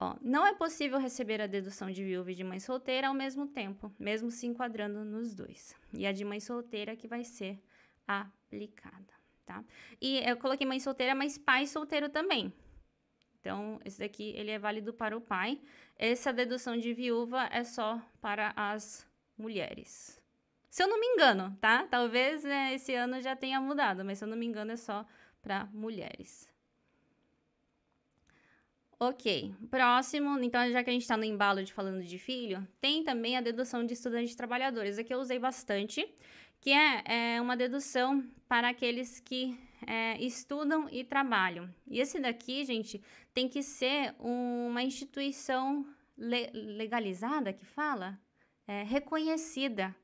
[0.00, 3.46] Ó, não é possível receber a dedução de viúva e de mãe solteira ao mesmo
[3.46, 5.76] tempo, mesmo se enquadrando nos dois.
[5.92, 7.62] E a de mãe solteira que vai ser
[8.54, 9.12] aplicada,
[9.44, 9.64] tá?
[10.00, 12.52] E eu coloquei mãe solteira, mas pai solteiro também,
[13.44, 15.60] então, esse daqui ele é válido para o pai.
[15.98, 20.18] Essa dedução de viúva é só para as mulheres.
[20.70, 21.86] Se eu não me engano, tá?
[21.90, 25.06] Talvez né, esse ano já tenha mudado, mas se eu não me engano é só
[25.42, 26.50] para mulheres.
[28.98, 33.04] Ok, próximo, então já que a gente está no embalo de falando de filho, tem
[33.04, 34.98] também a dedução de estudantes trabalhadores.
[34.98, 36.08] Aqui eu usei bastante,
[36.64, 39.54] que é, é uma dedução para aqueles que
[39.86, 41.68] é, estudam e trabalham.
[41.86, 43.02] E esse daqui, gente,
[43.34, 48.18] tem que ser uma instituição le legalizada, que fala,
[48.66, 49.94] é, reconhecida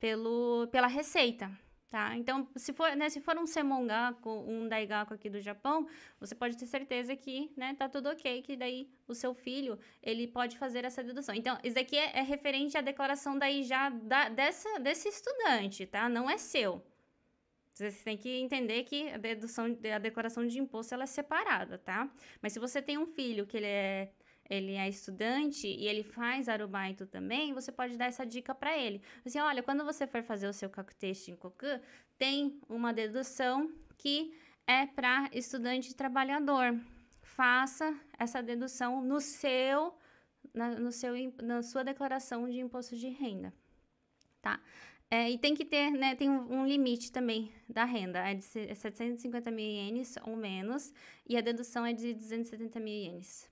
[0.00, 1.56] pelo, pela Receita.
[1.90, 2.14] Tá?
[2.16, 5.88] Então, se for, né, se for um semongaku, um daigaku aqui do Japão,
[6.20, 10.26] você pode ter certeza que, né, tá tudo ok, que daí o seu filho, ele
[10.26, 11.34] pode fazer essa dedução.
[11.34, 16.10] Então, isso aqui é, é referente à declaração daí já da, dessa, desse estudante, tá?
[16.10, 16.84] Não é seu.
[17.72, 22.10] Você tem que entender que a dedução, a declaração de imposto ela é separada, tá?
[22.42, 24.10] Mas se você tem um filho que ele é
[24.48, 29.02] ele é estudante e ele faz arubaito também, você pode dar essa dica para ele.
[29.24, 31.66] Assim, olha, quando você for fazer o seu kakuteishi em koku,
[32.16, 34.34] tem uma dedução que
[34.66, 36.78] é para estudante trabalhador.
[37.20, 39.94] Faça essa dedução no seu
[40.54, 43.52] na, no seu, na sua declaração de imposto de renda,
[44.40, 44.60] tá?
[45.10, 48.44] É, e tem que ter, né, tem um, um, limite também da renda, é de
[48.44, 50.92] 750 mil ienes ou menos,
[51.26, 53.47] e a dedução é de 270 mil ienes?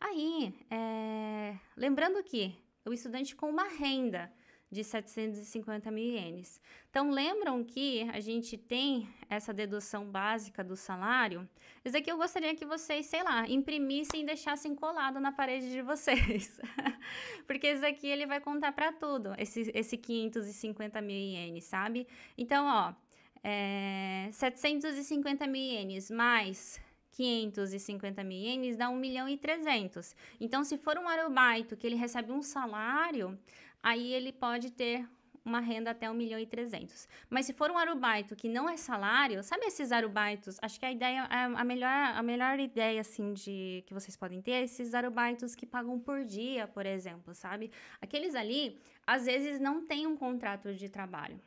[0.00, 4.32] Aí, é, lembrando que o estudante com uma renda
[4.70, 6.60] de 750 mil ienes.
[6.90, 11.48] Então, lembram que a gente tem essa dedução básica do salário?
[11.84, 15.80] Isso aqui eu gostaria que vocês, sei lá, imprimissem e deixassem colado na parede de
[15.80, 16.60] vocês.
[17.46, 22.06] Porque isso aqui ele vai contar para tudo, esse, esse 550 mil ienes, sabe?
[22.36, 22.94] Então, ó,
[23.42, 26.78] é, 750 mil ienes mais
[27.18, 30.14] 550 mil ienes dá 1 milhão e 300.
[30.40, 33.36] Então, se for um arubaito que ele recebe um salário,
[33.82, 35.04] aí ele pode ter
[35.44, 37.08] uma renda até 1 milhão e 300.
[37.28, 40.58] Mas se for um arubaito que não é salário, sabe esses arubaitos?
[40.62, 44.52] Acho que a ideia, a, melhor, a melhor ideia, assim, de que vocês podem ter
[44.52, 47.72] é esses arubaitos que pagam por dia, por exemplo, sabe?
[48.00, 51.40] Aqueles ali, às vezes, não têm um contrato de trabalho.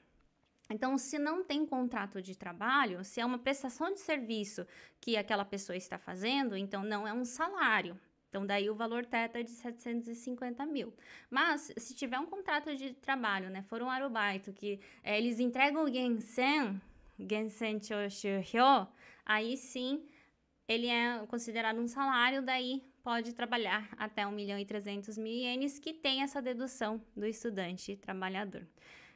[0.72, 4.66] Então, se não tem contrato de trabalho, se é uma prestação de serviço
[5.00, 8.00] que aquela pessoa está fazendo, então não é um salário.
[8.30, 10.94] Então, daí o valor teto é de 750 mil.
[11.30, 15.84] Mas, se tiver um contrato de trabalho, né, for um arubaito, que é, eles entregam
[15.84, 16.82] o Gensen,
[17.20, 18.88] Gensen Choshuhyo,
[19.26, 20.08] aí sim
[20.66, 25.78] ele é considerado um salário, daí pode trabalhar até 1 milhão e 300 mil ienes,
[25.78, 28.66] que tem essa dedução do estudante trabalhador.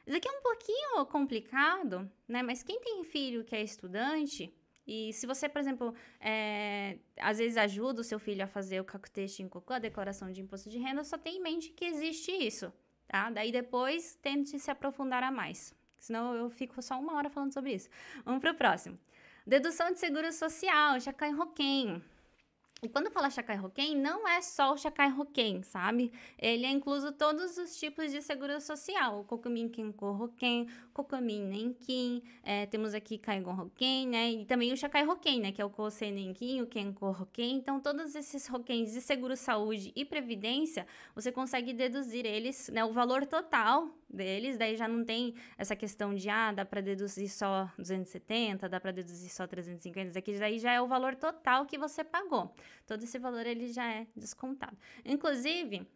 [0.06, 2.42] Isso aqui é um pouquinho complicado, né?
[2.42, 4.54] Mas quem tem filho que é estudante,
[4.86, 8.86] e se você, por exemplo, é, às vezes ajuda o seu filho a fazer o
[9.40, 12.72] em Cocô, a declaração de imposto de renda, só tem em mente que existe isso,
[13.08, 13.30] tá?
[13.30, 15.74] Daí depois tente se aprofundar a mais.
[15.98, 17.88] Senão eu fico só uma hora falando sobre isso.
[18.24, 18.96] Vamos para o próximo.
[19.44, 22.00] Dedução de seguro social, Shakai Roken.
[22.82, 26.12] E quando fala Chacai Roquem, não é só o Chacai Roquem, sabe?
[26.38, 29.20] Ele é incluso todos os tipos de seguro social.
[29.20, 34.30] O Cocumin Kenko Roquem, Cocumin Nenkin, é, temos aqui Caigon Roquem, né?
[34.30, 35.52] E também o Chacai Roquem, né?
[35.52, 37.56] Que é o Kosei Nenkin, o Kenko Roquem.
[37.56, 42.84] Então, todos esses Roquens de seguro saúde e previdência, você consegue deduzir eles, né?
[42.84, 47.28] O valor total deles, daí já não tem essa questão de, ah, dá para deduzir
[47.28, 51.66] só 270, dá para deduzir só 350, isso aqui daí já é o valor total
[51.66, 52.54] que você pagou.
[52.86, 54.76] Todo esse valor ele já é descontado.
[55.04, 55.86] Inclusive,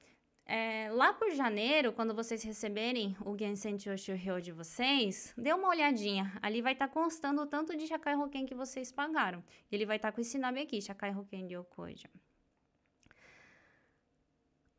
[0.47, 6.33] é, lá por janeiro, quando vocês receberem o Gensen Choshuryo de vocês, dê uma olhadinha.
[6.43, 9.45] Ali vai estar tá constando o tanto de Shakai Hoken que vocês pagaram.
[9.71, 12.11] Ele vai estar tá com esse nome aqui, Shakai Hoken Ryokoja.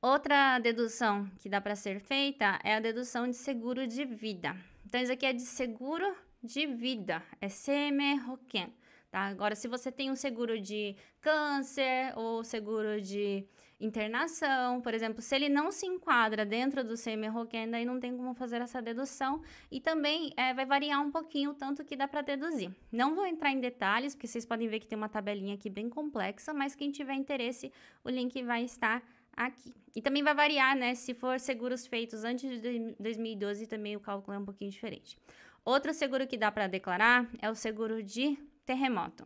[0.02, 4.58] Outra dedução que dá para ser feita é a dedução de seguro de vida.
[4.86, 8.74] Então, isso aqui é de seguro de vida, é CM Hoken.
[9.12, 9.28] Tá?
[9.28, 13.46] Agora, se você tem um seguro de câncer ou seguro de
[13.78, 18.16] internação, por exemplo, se ele não se enquadra dentro do CM Hoken, daí não tem
[18.16, 22.08] como fazer essa dedução e também é, vai variar um pouquinho o tanto que dá
[22.08, 22.72] para deduzir.
[22.90, 25.90] Não vou entrar em detalhes, porque vocês podem ver que tem uma tabelinha aqui bem
[25.90, 27.70] complexa, mas quem tiver interesse,
[28.06, 29.04] o link vai estar
[29.36, 29.74] aqui.
[29.94, 30.96] E também vai variar, né?
[30.96, 35.18] Se for seguros feitos antes de 2012, também o cálculo é um pouquinho diferente.
[35.66, 39.26] Outro seguro que dá para declarar é o seguro de terremoto.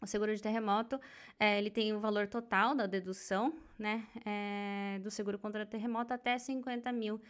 [0.00, 0.98] O seguro de terremoto,
[1.38, 4.06] é, ele tem o valor total da dedução, né?
[4.24, 7.20] É, do seguro contra terremoto até 50 mil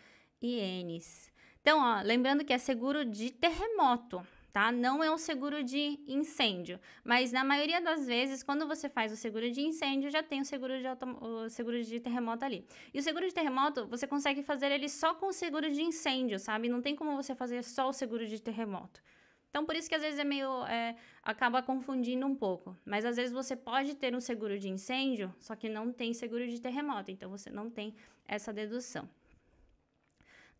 [0.40, 1.32] ienes.
[1.60, 4.70] Então, ó, lembrando que é seguro de terremoto, tá?
[4.70, 9.16] Não é um seguro de incêndio, mas na maioria das vezes, quando você faz o
[9.16, 10.86] seguro de incêndio, já tem o seguro de,
[11.20, 12.64] o seguro de terremoto ali.
[12.94, 16.38] E o seguro de terremoto, você consegue fazer ele só com o seguro de incêndio,
[16.38, 16.68] sabe?
[16.68, 19.02] Não tem como você fazer só o seguro de terremoto.
[19.50, 20.64] Então, por isso que às vezes é meio.
[20.66, 22.76] É, acaba confundindo um pouco.
[22.84, 26.46] Mas às vezes você pode ter um seguro de incêndio, só que não tem seguro
[26.46, 27.10] de terremoto.
[27.10, 27.94] Então, você não tem
[28.26, 29.08] essa dedução.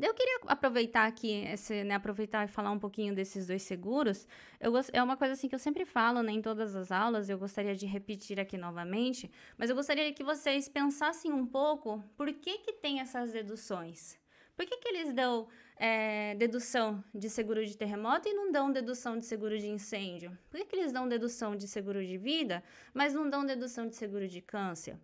[0.03, 4.27] Eu queria aproveitar aqui, esse, né, aproveitar e falar um pouquinho desses dois seguros.
[4.59, 7.39] Eu, é uma coisa assim que eu sempre falo né, em todas as aulas, eu
[7.39, 12.59] gostaria de repetir aqui novamente, mas eu gostaria que vocês pensassem um pouco por que,
[12.59, 14.19] que tem essas deduções.
[14.57, 15.49] Por que, que eles dão
[15.81, 20.37] é, dedução de seguro de terremoto e não dão dedução de seguro de incêndio?
[20.51, 22.63] Por que, que eles dão dedução de seguro de vida,
[22.93, 24.99] mas não dão dedução de seguro de câncer?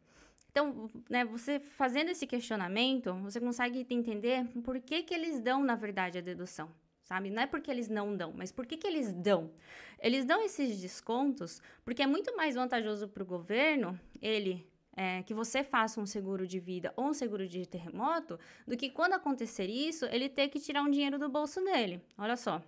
[0.50, 5.76] Então, né, você fazendo esse questionamento, você consegue entender por que, que eles dão, na
[5.76, 6.70] verdade, a dedução,
[7.02, 7.30] sabe?
[7.30, 9.50] Não é porque eles não dão, mas por que, que eles dão?
[9.98, 15.34] Eles dão esses descontos porque é muito mais vantajoso para o governo ele é, que
[15.34, 19.66] você faça um seguro de vida ou um seguro de terremoto do que quando acontecer
[19.66, 22.00] isso, ele ter que tirar um dinheiro do bolso dele.
[22.16, 22.62] Olha só.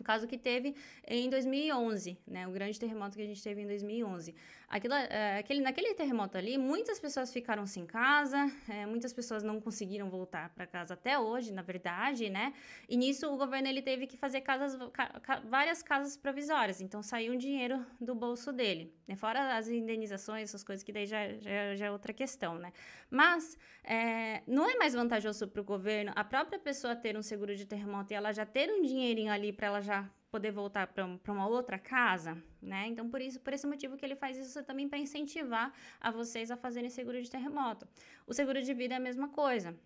[0.00, 0.74] O caso que teve
[1.06, 2.48] em 2011, né?
[2.48, 4.34] O grande terremoto que a gente teve em 2011.
[4.72, 10.08] É, aquele, naquele terremoto ali, muitas pessoas ficaram sem casa, é, muitas pessoas não conseguiram
[10.08, 12.54] voltar para casa até hoje, na verdade, né?
[12.88, 17.32] E nisso o governo ele teve que fazer casas, ca, várias casas provisórias, então saiu
[17.32, 19.16] um dinheiro do bolso dele, né?
[19.16, 22.72] Fora as indenizações, essas coisas que daí já, já, já é outra questão, né?
[23.10, 27.56] Mas é, não é mais vantajoso para o governo a própria pessoa ter um seguro
[27.56, 31.32] de terremoto e ela já ter um dinheirinho ali para ela já poder voltar para
[31.32, 32.86] uma outra casa, né?
[32.86, 36.50] Então, por isso, por esse motivo que ele faz isso também para incentivar a vocês
[36.50, 37.86] a fazerem seguro de terremoto.
[38.26, 39.76] O seguro de vida é a mesma coisa.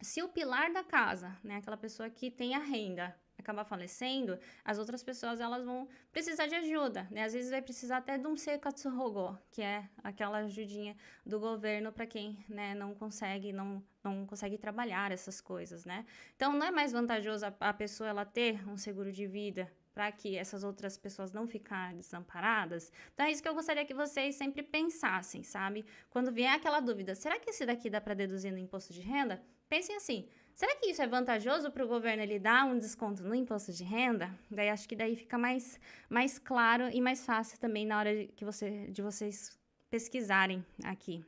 [0.00, 4.78] Se o pilar da casa, né, aquela pessoa que tem a renda, acabar falecendo, as
[4.78, 7.24] outras pessoas elas vão precisar de ajuda, né?
[7.24, 12.06] Às vezes vai precisar até de um sekatsuhogo, que é aquela ajudinha do governo para
[12.06, 16.04] quem, né, não consegue, não não consegue trabalhar essas coisas, né?
[16.36, 20.10] Então não é mais vantajoso a, a pessoa ela ter um seguro de vida para
[20.10, 22.92] que essas outras pessoas não ficarem desamparadas.
[23.14, 25.86] Então é isso que eu gostaria que vocês sempre pensassem, sabe?
[26.10, 29.40] Quando vier aquela dúvida, será que esse daqui dá para deduzir no imposto de renda?
[29.68, 33.34] Pensem assim, Será que isso é vantajoso para o governo ele dar um desconto no
[33.34, 34.30] imposto de renda?
[34.48, 38.28] Daí acho que daí fica mais, mais claro e mais fácil também na hora de,
[38.28, 39.58] que você, de vocês
[39.90, 41.24] pesquisarem aqui,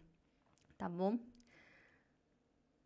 [0.78, 1.18] tá bom?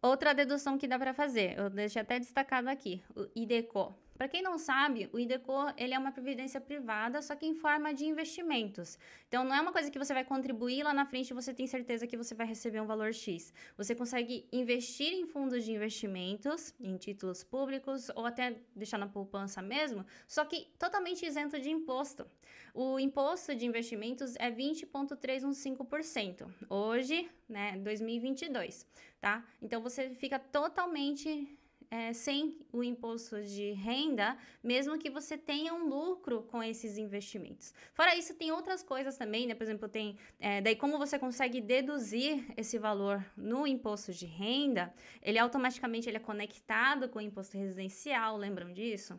[0.00, 3.94] Outra dedução que dá para fazer, eu deixei até destacado aqui, o IDECO.
[4.20, 7.94] Para quem não sabe, o IDECO ele é uma previdência privada, só que em forma
[7.94, 8.98] de investimentos.
[9.26, 11.66] Então, não é uma coisa que você vai contribuir lá na frente e você tem
[11.66, 13.50] certeza que você vai receber um valor X.
[13.78, 19.62] Você consegue investir em fundos de investimentos, em títulos públicos ou até deixar na poupança
[19.62, 22.26] mesmo, só que totalmente isento de imposto.
[22.74, 26.46] O imposto de investimentos é 20,315%.
[26.68, 28.86] Hoje, né, 2022,
[29.18, 29.42] tá?
[29.62, 31.58] Então, você fica totalmente
[31.90, 37.74] é, sem o imposto de renda, mesmo que você tenha um lucro com esses investimentos.
[37.92, 39.54] Fora isso, tem outras coisas também, né?
[39.54, 44.92] Por exemplo, tem é, daí como você consegue deduzir esse valor no imposto de renda,
[45.20, 49.18] ele automaticamente ele é conectado com o imposto residencial, lembram disso?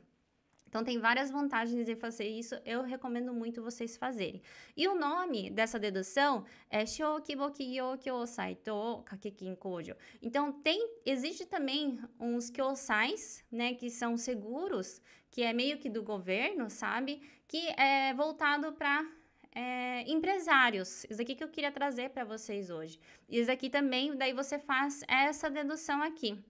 [0.71, 4.41] Então, tem várias vantagens de fazer isso, eu recomendo muito vocês fazerem.
[4.75, 9.93] E o nome dessa dedução é Shokibokiyo Kyosai to Kakekin Kojo.
[10.21, 16.01] Então, tem, existe também uns kyosais, né, que são seguros, que é meio que do
[16.01, 17.21] governo, sabe?
[17.49, 19.05] Que é voltado para
[19.53, 21.05] é, empresários.
[21.09, 22.97] Isso aqui que eu queria trazer para vocês hoje.
[23.27, 26.41] Isso aqui também, daí você faz essa dedução aqui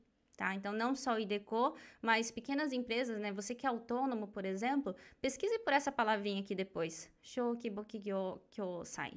[0.42, 0.56] tá?
[0.56, 3.32] Então, não só o IDECO, mas pequenas empresas, né?
[3.32, 7.12] Você que é autônomo, por exemplo, pesquise por essa palavrinha aqui depois.
[7.22, 8.42] Shokibokigyo
[8.84, 9.14] sai.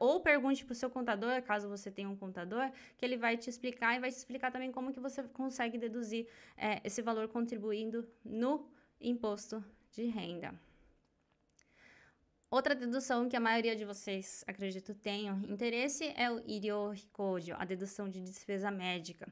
[0.00, 3.50] Ou pergunte para o seu contador, caso você tenha um contador, que ele vai te
[3.50, 8.08] explicar e vai te explicar também como que você consegue deduzir é, esse valor contribuindo
[8.24, 8.66] no
[8.98, 9.62] imposto
[9.92, 10.54] de renda.
[12.50, 17.64] Outra dedução que a maioria de vocês, acredito, tenham interesse é o Irio Hikojo, a
[17.64, 19.26] dedução de despesa médica.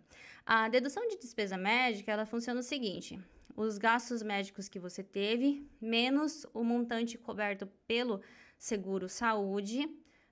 [0.45, 3.21] A dedução de despesa médica, ela funciona o seguinte:
[3.57, 8.21] os gastos médicos que você teve, menos o montante coberto pelo
[8.59, 9.89] seguro saúde,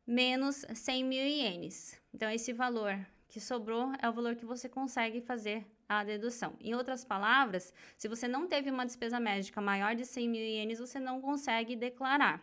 [0.06, 2.00] menos 100 mil ienes.
[2.12, 6.56] Então, esse valor que sobrou é o valor que você consegue fazer a dedução.
[6.60, 10.80] Em outras palavras, se você não teve uma despesa médica maior de 100 mil ienes,
[10.80, 12.42] você não consegue declarar.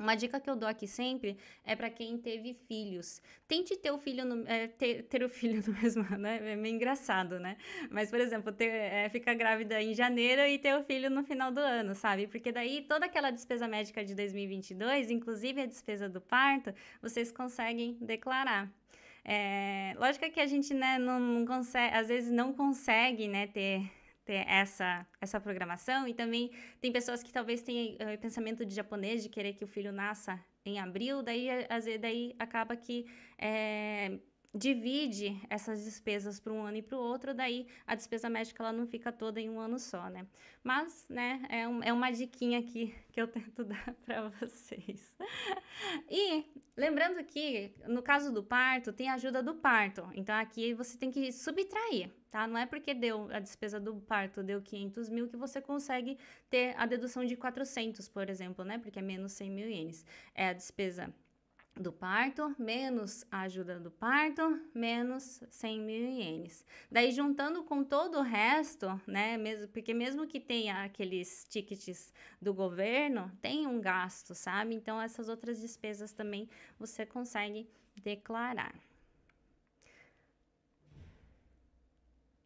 [0.00, 3.20] Uma dica que eu dou aqui sempre é para quem teve filhos.
[3.46, 6.52] Tente ter o filho no, é, ter, ter, o filho no mesmo ano, né?
[6.52, 7.58] É meio engraçado, né?
[7.90, 11.52] Mas, por exemplo, ter, é, ficar grávida em janeiro e ter o filho no final
[11.52, 12.26] do ano, sabe?
[12.26, 16.72] Porque daí toda aquela despesa médica de 2022, inclusive a despesa do parto,
[17.02, 18.72] vocês conseguem declarar.
[19.22, 23.82] É, lógico que a gente né, não, não consegue, às vezes não consegue né, ter
[24.30, 26.06] ter essa, essa programação.
[26.06, 29.66] E também tem pessoas que talvez tenham uh, pensamento de japonês, de querer que o
[29.66, 31.48] filho nasça em abril, daí,
[31.98, 33.06] daí acaba que
[33.38, 34.18] é,
[34.52, 38.72] divide essas despesas para um ano e para o outro, daí a despesa médica ela
[38.72, 40.26] não fica toda em um ano só, né?
[40.62, 45.14] Mas, né, é, um, é uma diquinha aqui que eu tento dar para vocês.
[46.10, 46.44] e
[46.76, 50.08] lembrando que no caso do parto, tem ajuda do parto.
[50.14, 52.46] Então aqui você tem que subtrair, tá?
[52.48, 56.74] Não é porque deu a despesa do parto deu 500 mil que você consegue ter
[56.76, 58.78] a dedução de 400, por exemplo, né?
[58.78, 60.04] Porque é menos 100 mil ienes.
[60.34, 61.14] É a despesa
[61.76, 66.64] do parto, menos a ajuda do parto, menos 100 mil ienes.
[66.90, 72.52] Daí, juntando com todo o resto, né, mesmo, porque mesmo que tenha aqueles tickets do
[72.52, 74.74] governo, tem um gasto, sabe?
[74.74, 76.48] Então, essas outras despesas também
[76.78, 78.74] você consegue declarar.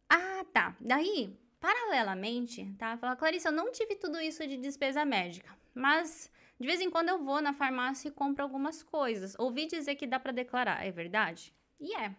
[0.09, 0.75] Ah, tá.
[0.79, 2.97] Daí, paralelamente, tá?
[2.97, 6.29] Fala, Clarissa, eu não tive tudo isso de despesa médica, mas
[6.59, 9.35] de vez em quando eu vou na farmácia e compro algumas coisas.
[9.37, 11.53] Ouvi dizer que dá para declarar, é verdade?
[11.79, 12.15] E é.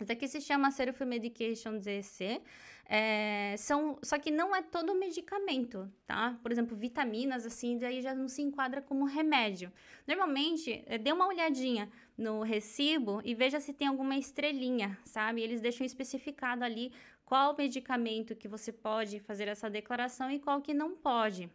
[0.00, 2.42] Isso aqui se chama Self Medication DEC.
[2.88, 6.38] É, são, só que não é todo medicamento, tá?
[6.40, 9.72] Por exemplo, vitaminas, assim, daí já não se enquadra como remédio.
[10.06, 15.42] Normalmente, é, dê uma olhadinha no recibo e veja se tem alguma estrelinha, sabe?
[15.42, 16.92] Eles deixam especificado ali
[17.24, 21.50] qual medicamento que você pode fazer essa declaração e qual que não pode.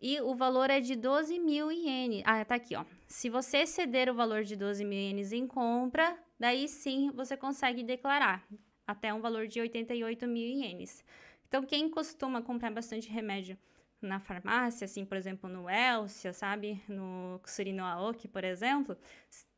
[0.00, 2.22] E o valor é de 12 mil ienes.
[2.26, 2.84] Ah, tá aqui, ó.
[3.06, 7.82] Se você exceder o valor de 12 mil ienes em compra, daí sim você consegue
[7.82, 8.46] declarar
[8.86, 11.04] até um valor de 88 mil ienes.
[11.48, 13.56] Então, quem costuma comprar bastante remédio
[14.02, 16.82] na farmácia, assim, por exemplo, no Elcia, sabe?
[16.88, 18.96] No Surino Aoki, por exemplo,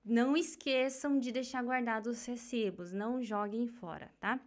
[0.05, 4.39] não esqueçam de deixar guardados os recibos, não joguem fora, tá?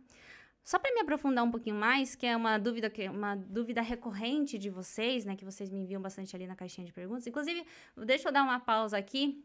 [0.70, 4.56] Só para me aprofundar um pouquinho mais, que é uma dúvida que uma dúvida recorrente
[4.56, 7.26] de vocês, né, que vocês me enviam bastante ali na caixinha de perguntas.
[7.26, 7.66] Inclusive,
[7.98, 9.44] deixa eu dar uma pausa aqui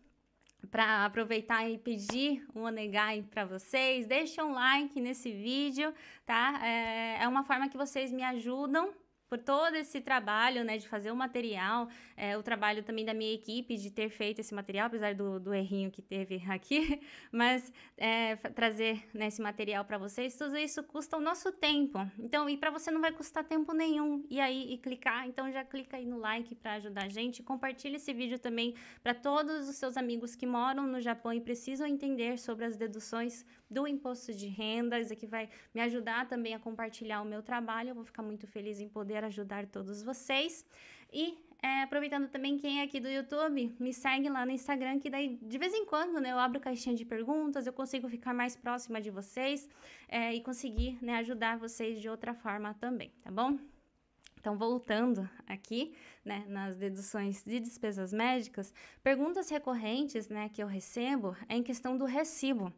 [0.71, 4.07] para aproveitar e pedir um onegai para vocês.
[4.07, 5.95] Deixa um like nesse vídeo,
[6.27, 6.61] tá?
[6.63, 8.93] É, é uma forma que vocês me ajudam
[9.35, 13.35] por todo esse trabalho, né, de fazer o material, é, o trabalho também da minha
[13.35, 17.01] equipe de ter feito esse material, apesar do, do errinho que teve aqui,
[17.33, 21.99] mas é, trazer né, esse material para vocês, tudo isso custa o nosso tempo.
[22.17, 25.65] Então, e para você não vai custar tempo nenhum e aí e clicar, então já
[25.65, 29.75] clica aí no like para ajudar a gente, compartilhe esse vídeo também para todos os
[29.75, 34.47] seus amigos que moram no Japão e precisam entender sobre as deduções do imposto de
[34.47, 35.01] renda.
[35.01, 37.89] Isso aqui vai me ajudar também a compartilhar o meu trabalho.
[37.89, 40.65] Eu vou ficar muito feliz em poder ajudar todos vocês.
[41.13, 45.09] E é, aproveitando também quem é aqui do YouTube, me segue lá no Instagram, que
[45.09, 48.55] daí de vez em quando né, eu abro caixinha de perguntas, eu consigo ficar mais
[48.55, 49.67] próxima de vocês
[50.07, 53.59] é, e conseguir né, ajudar vocês de outra forma também, tá bom?
[54.39, 55.95] Então, voltando aqui,
[56.25, 58.73] né, nas deduções de despesas médicas,
[59.03, 62.73] perguntas recorrentes, né, que eu recebo é em questão do recibo.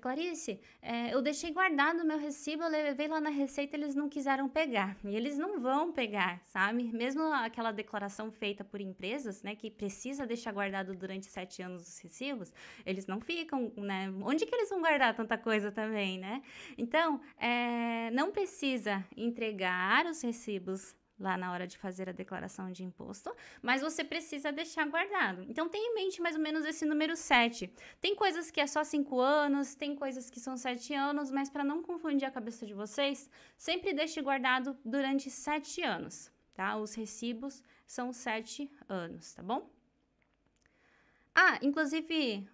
[0.00, 4.08] Clarice, é, eu deixei guardado o meu recibo, eu levei lá na receita, eles não
[4.08, 4.96] quiseram pegar.
[5.04, 6.84] E eles não vão pegar, sabe?
[6.92, 11.98] Mesmo aquela declaração feita por empresas, né, que precisa deixar guardado durante sete anos os
[11.98, 12.52] recibos,
[12.86, 14.12] eles não ficam, né?
[14.22, 16.42] Onde que eles vão guardar tanta coisa também, né?
[16.78, 22.82] Então, é, não precisa entregar os recibos lá na hora de fazer a declaração de
[22.82, 25.42] imposto, mas você precisa deixar guardado.
[25.48, 27.70] Então, tenha em mente mais ou menos esse número 7.
[28.00, 31.62] Tem coisas que é só 5 anos, tem coisas que são 7 anos, mas para
[31.62, 36.76] não confundir a cabeça de vocês, sempre deixe guardado durante 7 anos, tá?
[36.76, 39.70] Os recibos são 7 anos, tá bom?
[41.34, 42.48] Ah, inclusive,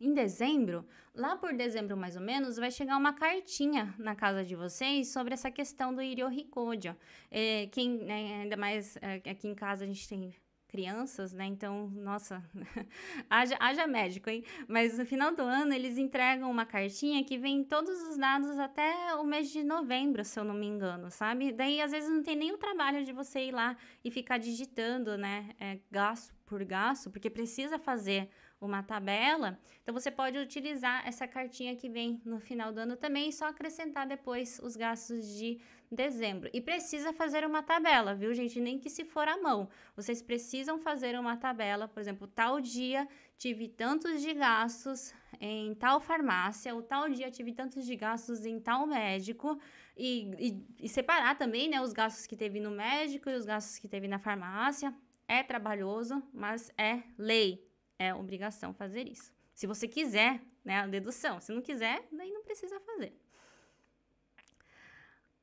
[0.00, 4.56] em dezembro, lá por dezembro mais ou menos, vai chegar uma cartinha na casa de
[4.56, 6.96] vocês sobre essa questão do Iriohikodio.
[7.30, 10.34] É, quem, né, ainda mais é, aqui em casa a gente tem
[10.70, 11.46] crianças, né?
[11.46, 12.42] Então, nossa,
[13.28, 14.44] haja, haja médico, hein?
[14.68, 19.14] Mas no final do ano eles entregam uma cartinha que vem todos os dados até
[19.16, 21.52] o mês de novembro, se eu não me engano, sabe?
[21.52, 25.18] Daí às vezes não tem nem o trabalho de você ir lá e ficar digitando,
[25.18, 25.50] né?
[25.58, 28.30] É, gasto por gasto, porque precisa fazer
[28.60, 33.30] uma tabela, então você pode utilizar essa cartinha que vem no final do ano também
[33.30, 35.58] e só acrescentar depois os gastos de
[35.90, 36.48] dezembro.
[36.52, 38.60] E precisa fazer uma tabela, viu, gente?
[38.60, 39.68] Nem que se for à mão.
[39.96, 45.98] Vocês precisam fazer uma tabela, por exemplo, tal dia tive tantos de gastos em tal
[46.00, 49.58] farmácia, ou tal dia tive tantos de gastos em tal médico,
[49.96, 53.78] e, e, e separar também, né, os gastos que teve no médico e os gastos
[53.78, 54.94] que teve na farmácia.
[55.26, 57.69] É trabalhoso, mas é lei
[58.00, 59.30] é obrigação fazer isso.
[59.54, 61.38] Se você quiser, né, a dedução.
[61.38, 63.12] Se não quiser, daí não precisa fazer.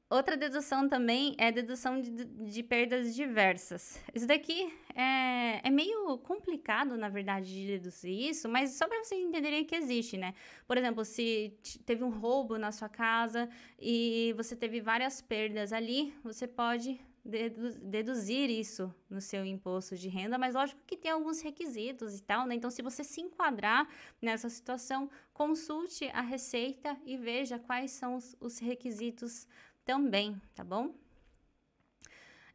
[0.10, 4.01] Outra dedução também é dedução de, de perdas diversas.
[4.16, 9.22] Isso daqui é, é, meio complicado, na verdade, de deduzir isso, mas só para vocês
[9.22, 10.34] entenderem que existe, né?
[10.66, 11.53] Por exemplo, se
[11.86, 18.49] teve um roubo na sua casa e você teve várias perdas ali, você pode deduzir
[18.49, 22.55] isso no seu imposto de renda, mas lógico que tem alguns requisitos e tal, né?
[22.55, 23.88] Então, se você se enquadrar
[24.21, 29.47] nessa situação, consulte a Receita e veja quais são os, os requisitos
[29.84, 30.95] também, tá bom?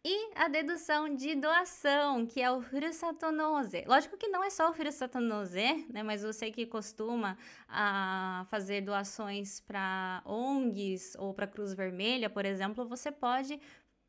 [0.05, 3.85] E a dedução de doação, que é o Furusatonose.
[3.87, 6.03] Lógico que não é só o Furusatonose, né?
[6.03, 12.85] Mas você que costuma a, fazer doações para ONGs ou para Cruz Vermelha, por exemplo,
[12.85, 13.61] você pode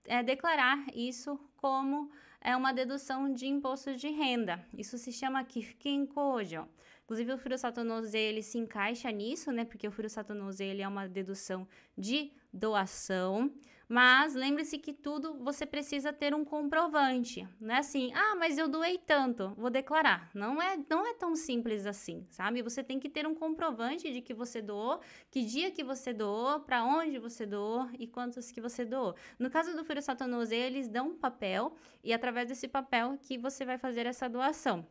[0.05, 4.63] é, declarar isso como é uma dedução de imposto de renda.
[4.77, 6.67] Isso se chama Kifukin Kojo.
[7.03, 9.65] Inclusive, o Furusatonose, ele se encaixa nisso, né?
[9.65, 13.51] Porque o Furusatonose, ele é uma dedução de doação.
[13.87, 17.47] Mas lembre-se que tudo você precisa ter um comprovante.
[17.59, 20.31] Não é assim, ah, mas eu doei tanto, vou declarar.
[20.33, 22.61] Não é, não é tão simples assim, sabe?
[22.61, 24.99] Você tem que ter um comprovante de que você doou,
[25.29, 29.15] que dia que você doou, para onde você doou e quantos que você doou.
[29.37, 33.77] No caso do Furusatonose, eles dão um papel e através desse papel que você vai
[33.77, 34.87] fazer essa doação.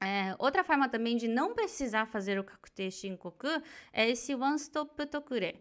[0.00, 3.46] É, outra forma também de não precisar fazer o kakute shinkoku
[3.92, 5.58] é esse one stop tokure.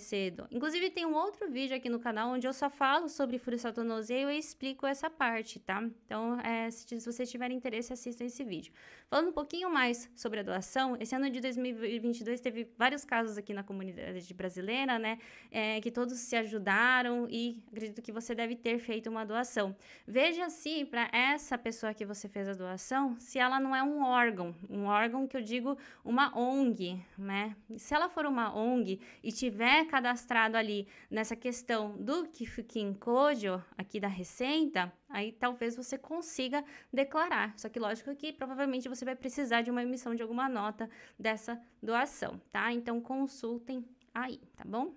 [0.00, 0.46] Cedo.
[0.50, 3.80] Inclusive, tem um outro vídeo aqui no canal onde eu só falo sobre Furusato
[4.10, 5.82] e eu explico essa parte, tá?
[6.04, 8.72] Então, é, se, se vocês tiverem interesse, assistam esse vídeo.
[9.08, 13.52] Falando um pouquinho mais sobre a doação, esse ano de 2022 teve vários casos aqui
[13.52, 15.18] na comunidade brasileira, né?
[15.50, 19.74] É, que todos se ajudaram e acredito que você deve ter feito uma doação.
[20.06, 24.02] Veja se, para essa pessoa que você fez a doação, se ela não é um
[24.02, 27.56] órgão, um órgão que eu digo uma ONG, né?
[27.76, 28.81] Se ela for uma ONG,
[29.22, 35.96] E tiver cadastrado ali nessa questão do Kifukin Kojo, aqui da Receita, aí talvez você
[35.96, 37.58] consiga declarar.
[37.58, 41.60] Só que lógico que provavelmente você vai precisar de uma emissão de alguma nota dessa
[41.82, 42.72] doação, tá?
[42.72, 44.94] Então consultem aí, tá bom?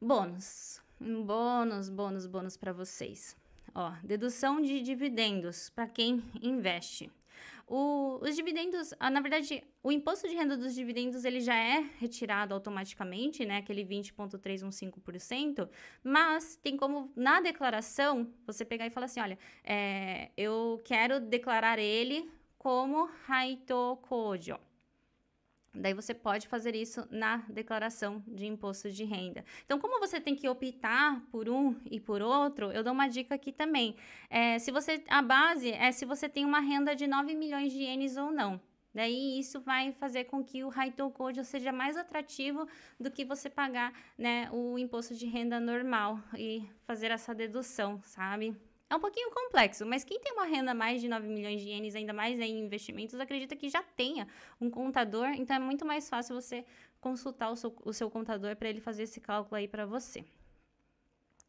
[0.00, 0.80] Bônus.
[1.00, 3.36] Bônus, bônus, bônus para vocês.
[3.74, 7.10] Ó, dedução de dividendos para quem investe.
[7.68, 11.80] O, os dividendos, ah, na verdade, o imposto de renda dos dividendos ele já é
[11.98, 13.56] retirado automaticamente, né?
[13.58, 15.68] Aquele 20,315%,
[16.04, 21.78] mas tem como na declaração você pegar e falar assim: olha, é, eu quero declarar
[21.80, 24.65] ele como Haito Kojo.
[25.80, 29.44] Daí você pode fazer isso na declaração de imposto de renda.
[29.64, 33.34] Então, como você tem que optar por um e por outro, eu dou uma dica
[33.34, 33.96] aqui também.
[34.30, 37.80] É, se você a base é se você tem uma renda de 9 milhões de
[37.80, 38.60] ienes ou não.
[38.94, 42.66] Daí isso vai fazer com que o Raito Code seja mais atrativo
[42.98, 48.56] do que você pagar né, o imposto de renda normal e fazer essa dedução, sabe?
[48.88, 51.96] É um pouquinho complexo, mas quem tem uma renda mais de 9 milhões de ienes,
[51.96, 54.28] ainda mais em investimentos, acredita que já tenha
[54.60, 56.64] um contador, então é muito mais fácil você
[57.00, 60.24] consultar o seu, o seu contador para ele fazer esse cálculo aí para você.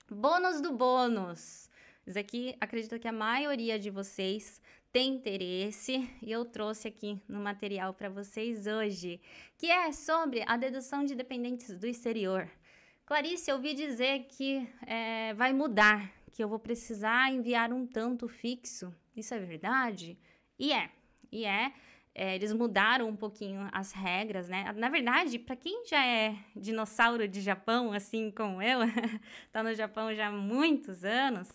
[0.09, 1.69] Bônus do bônus.
[2.07, 4.59] Isso aqui, acredito que a maioria de vocês
[4.91, 9.21] tem interesse e eu trouxe aqui no material para vocês hoje,
[9.57, 12.49] que é sobre a dedução de dependentes do exterior.
[13.05, 18.27] Clarice, eu ouvi dizer que é, vai mudar que eu vou precisar enviar um tanto
[18.27, 18.93] fixo.
[19.15, 20.15] Isso é verdade?
[20.59, 20.91] E é,
[21.31, 21.73] e é.
[22.13, 24.71] é eles mudaram um pouquinho as regras, né?
[24.73, 28.81] Na verdade, para quem já é dinossauro de Japão, assim como eu,
[29.51, 31.49] tá no Japão já há muitos anos,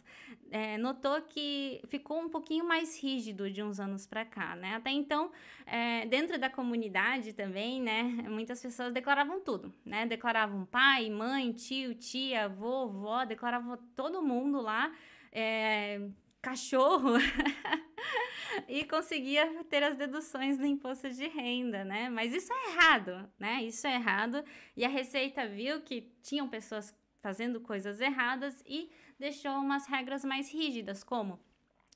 [0.52, 4.74] é, notou que ficou um pouquinho mais rígido de uns anos para cá, né?
[4.74, 5.32] Até então,
[5.64, 8.02] é, dentro da comunidade também, né?
[8.28, 10.04] Muitas pessoas declaravam tudo, né?
[10.04, 14.94] Declaravam pai, mãe, tio, tia, avô, vó, declaravam todo mundo lá,
[15.32, 16.06] é,
[16.42, 17.14] cachorro,
[18.68, 22.10] e conseguia ter as deduções do imposto de renda, né?
[22.10, 23.62] Mas isso é errado, né?
[23.62, 24.44] Isso é errado.
[24.76, 30.52] E a Receita viu que tinham pessoas fazendo coisas erradas e deixou umas regras mais
[30.52, 31.38] rígidas, como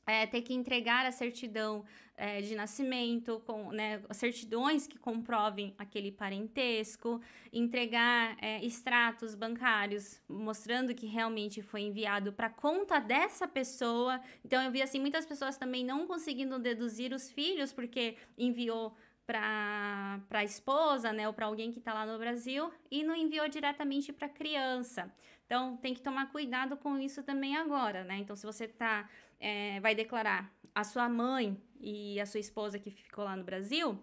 [0.07, 1.85] é, ter que entregar a certidão
[2.17, 7.21] é, de nascimento, com né, certidões que comprovem aquele parentesco,
[7.53, 14.21] entregar é, extratos bancários mostrando que realmente foi enviado para conta dessa pessoa.
[14.45, 18.97] Então eu vi assim muitas pessoas também não conseguindo deduzir os filhos porque enviou
[19.27, 23.49] para a esposa, né, ou para alguém que está lá no Brasil e não enviou
[23.49, 25.12] diretamente para a criança.
[25.47, 28.18] Então, tem que tomar cuidado com isso também agora, né?
[28.18, 32.90] Então, se você tá, é, vai declarar a sua mãe e a sua esposa que
[32.90, 33.99] ficou lá no Brasil,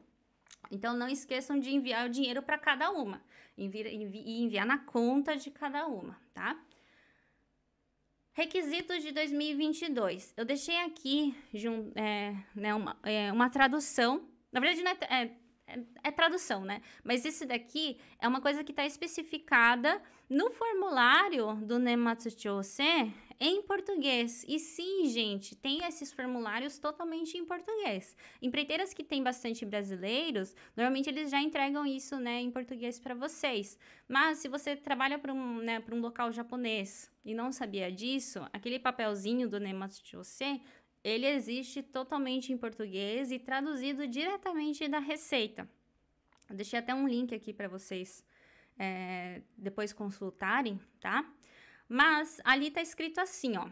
[0.71, 3.21] então não esqueçam de enviar o dinheiro para cada uma
[3.57, 6.59] e enviar na conta de cada uma, tá?
[8.31, 10.33] Requisitos de 2022.
[10.35, 11.35] Eu deixei aqui
[11.93, 14.27] é, né, uma, é, uma tradução.
[14.51, 15.31] Na verdade, não é,
[16.03, 16.82] é é, tradução, né?
[17.03, 24.45] Mas esse daqui é uma coisa que está especificada no formulário do Nematsuchose em português.
[24.47, 28.15] E sim, gente, tem esses formulários totalmente em português.
[28.41, 33.78] Empreiteiras que têm bastante brasileiros, normalmente eles já entregam isso, né, em português para vocês.
[34.07, 38.80] Mas se você trabalha para um, né, um local japonês e não sabia disso, aquele
[38.80, 40.61] papelzinho do Nematsuchose
[41.03, 45.69] ele existe totalmente em português e traduzido diretamente da Receita.
[46.49, 48.23] Eu deixei até um link aqui para vocês
[48.77, 51.29] é, depois consultarem, tá?
[51.89, 53.67] Mas ali está escrito assim, ó.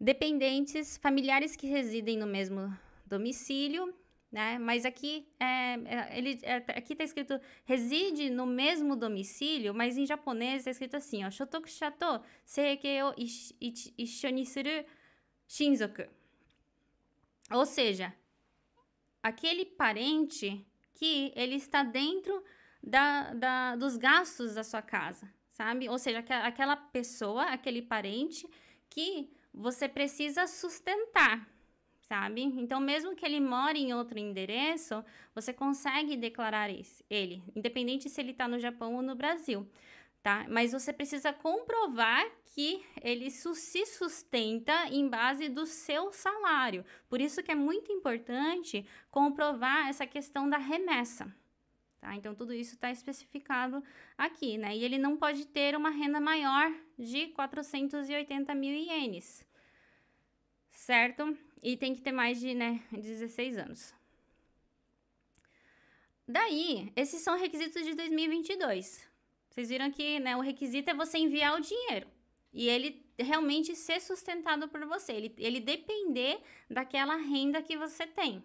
[0.00, 3.94] Dependentes, familiares que residem no mesmo domicílio,
[4.32, 4.58] né?
[4.58, 10.06] Mas aqui é, é ele é, aqui está escrito reside no mesmo domicílio, mas em
[10.06, 11.30] japonês está escrito assim, ó.
[11.30, 13.14] Shotoku shato seikei o
[13.98, 14.84] ishoni suru
[15.50, 16.04] Shinzoku.
[17.50, 18.14] Ou seja,
[19.20, 22.40] aquele parente que ele está dentro
[22.80, 25.88] da, da, dos gastos da sua casa, sabe?
[25.88, 28.48] Ou seja, aquela pessoa, aquele parente
[28.88, 31.48] que você precisa sustentar,
[32.02, 32.42] sabe?
[32.42, 38.20] Então, mesmo que ele more em outro endereço, você consegue declarar esse, ele, independente se
[38.20, 39.68] ele está no Japão ou no Brasil
[40.22, 40.46] tá?
[40.48, 46.84] Mas você precisa comprovar que ele se sustenta em base do seu salário.
[47.08, 51.34] Por isso que é muito importante comprovar essa questão da remessa.
[52.00, 52.16] Tá?
[52.16, 53.84] Então, tudo isso está especificado
[54.16, 54.74] aqui, né?
[54.74, 59.46] E ele não pode ter uma renda maior de 480 mil ienes,
[60.70, 61.36] certo?
[61.62, 63.94] E tem que ter mais de né, 16 anos.
[66.26, 69.09] Daí, esses são requisitos de 2022.
[69.50, 72.06] Vocês viram que né, o requisito é você enviar o dinheiro.
[72.52, 75.12] E ele realmente ser sustentado por você.
[75.12, 78.44] Ele, ele depender daquela renda que você tem.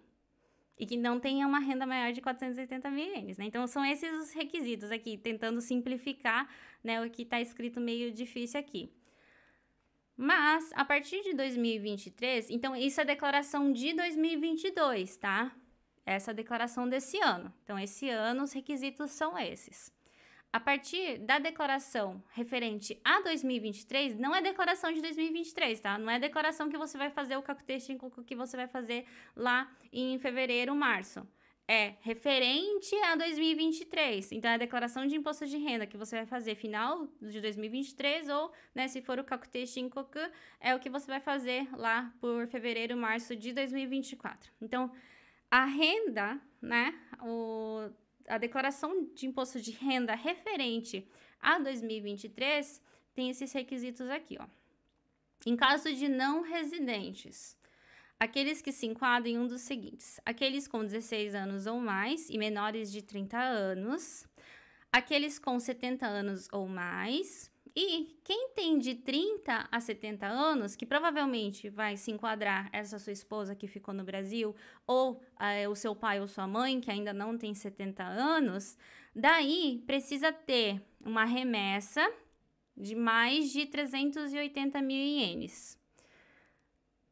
[0.78, 3.46] E que não tenha uma renda maior de 480 mil ienes, né?
[3.46, 6.52] Então, são esses os requisitos aqui, tentando simplificar
[6.84, 8.92] né, o que está escrito meio difícil aqui.
[10.14, 15.54] Mas, a partir de 2023, então, isso é declaração de 2022, tá?
[16.04, 17.52] Essa é a declaração desse ano.
[17.64, 19.95] Então, esse ano, os requisitos são esses.
[20.52, 25.98] A partir da declaração referente a 2023, não é declaração de 2023, tá?
[25.98, 30.18] Não é declaração que você vai fazer o calculation que você vai fazer lá em
[30.18, 31.26] fevereiro, março.
[31.68, 34.32] é referente a 2023.
[34.32, 38.28] Então, é a declaração de imposto de renda que você vai fazer final de 2023
[38.28, 40.18] ou, né, se for o Shinkoku,
[40.60, 44.52] é o que você vai fazer lá por fevereiro, março de 2024.
[44.60, 44.92] Então,
[45.50, 47.90] a renda, né, o,
[48.28, 51.06] a declaração de imposto de renda referente
[51.40, 52.82] a 2023
[53.14, 54.46] tem esses requisitos aqui, ó.
[55.44, 57.56] Em caso de não residentes,
[58.18, 62.38] aqueles que se enquadram em um dos seguintes: aqueles com 16 anos ou mais e
[62.38, 64.26] menores de 30 anos,
[64.92, 70.86] aqueles com 70 anos ou mais, e quem tem de 30 a 70 anos, que
[70.86, 74.56] provavelmente vai se enquadrar essa sua esposa que ficou no Brasil,
[74.86, 78.78] ou é, o seu pai ou sua mãe, que ainda não tem 70 anos,
[79.14, 82.10] daí precisa ter uma remessa
[82.74, 85.78] de mais de 380 mil ienes.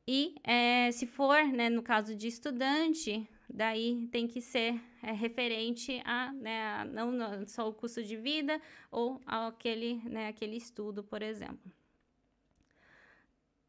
[0.08, 6.02] E é, se for, né, no caso de estudante, daí tem que ser é, referente
[6.04, 11.72] a, né, não só o custo de vida ou aquele, né, aquele estudo, por exemplo.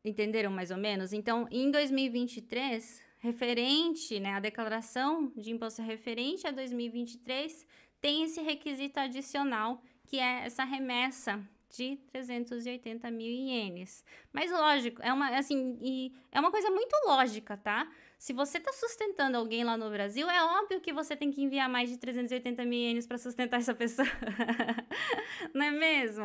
[0.04, 1.14] Entenderam mais ou menos?
[1.14, 7.68] Então, em 2023, referente, né, a declaração de imposto referente a 2023
[8.02, 14.04] tem esse requisito adicional que é essa remessa de 380 mil ienes.
[14.32, 17.88] Mas lógico, é uma assim, é uma coisa muito lógica, tá?
[18.18, 21.70] Se você está sustentando alguém lá no Brasil, é óbvio que você tem que enviar
[21.70, 24.08] mais de 380 mil ienes para sustentar essa pessoa.
[25.54, 26.24] Não é mesmo?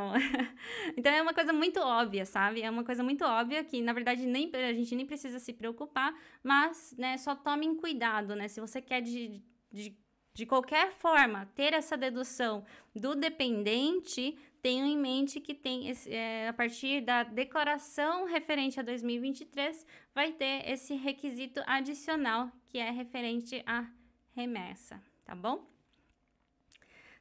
[0.97, 2.62] então é uma coisa muito óbvia, sabe?
[2.62, 6.14] É uma coisa muito óbvia que, na verdade, nem, a gente nem precisa se preocupar,
[6.43, 8.49] mas né, só tomem cuidado, né?
[8.49, 9.97] Se você quer de, de
[10.33, 12.64] de qualquer forma, ter essa dedução
[12.95, 18.83] do dependente, tenham em mente que tem esse, é, a partir da declaração referente a
[18.83, 23.87] 2023, vai ter esse requisito adicional que é referente à
[24.33, 25.66] remessa, tá bom?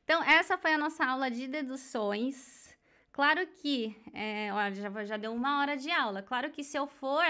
[0.03, 2.76] Então, essa foi a nossa aula de deduções.
[3.12, 6.24] Claro que, é, ó, já, já deu uma hora de aula.
[6.24, 7.24] Claro que se eu for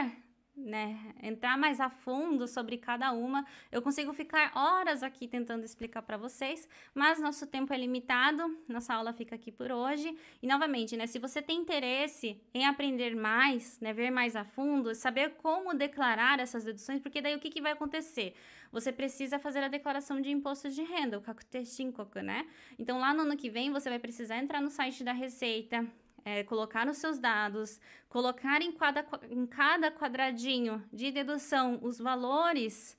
[0.59, 3.45] né, entrar mais a fundo sobre cada uma.
[3.71, 8.93] Eu consigo ficar horas aqui tentando explicar para vocês, mas nosso tempo é limitado, nossa
[8.93, 10.15] aula fica aqui por hoje.
[10.41, 14.93] E novamente, né, se você tem interesse em aprender mais, né, ver mais a fundo,
[14.93, 18.35] saber como declarar essas deduções, porque daí o que, que vai acontecer?
[18.71, 22.45] Você precisa fazer a declaração de imposto de renda, o Kakute Shinkoku, né?
[22.77, 25.87] Então lá no ano que vem você vai precisar entrar no site da Receita,
[26.25, 32.97] é, colocar os seus dados, colocar em cada, em cada quadradinho de dedução os valores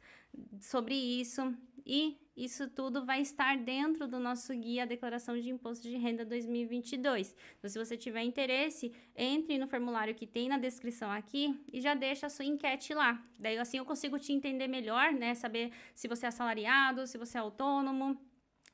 [0.61, 1.55] sobre isso
[1.85, 7.35] e isso tudo vai estar dentro do nosso guia Declaração de Imposto de Renda 2022.
[7.59, 11.95] Então, se você tiver interesse, entre no formulário que tem na descrição aqui e já
[11.95, 13.23] deixa a sua enquete lá.
[13.39, 15.35] Daí, assim, eu consigo te entender melhor, né?
[15.35, 18.19] Saber se você é assalariado, se você é autônomo,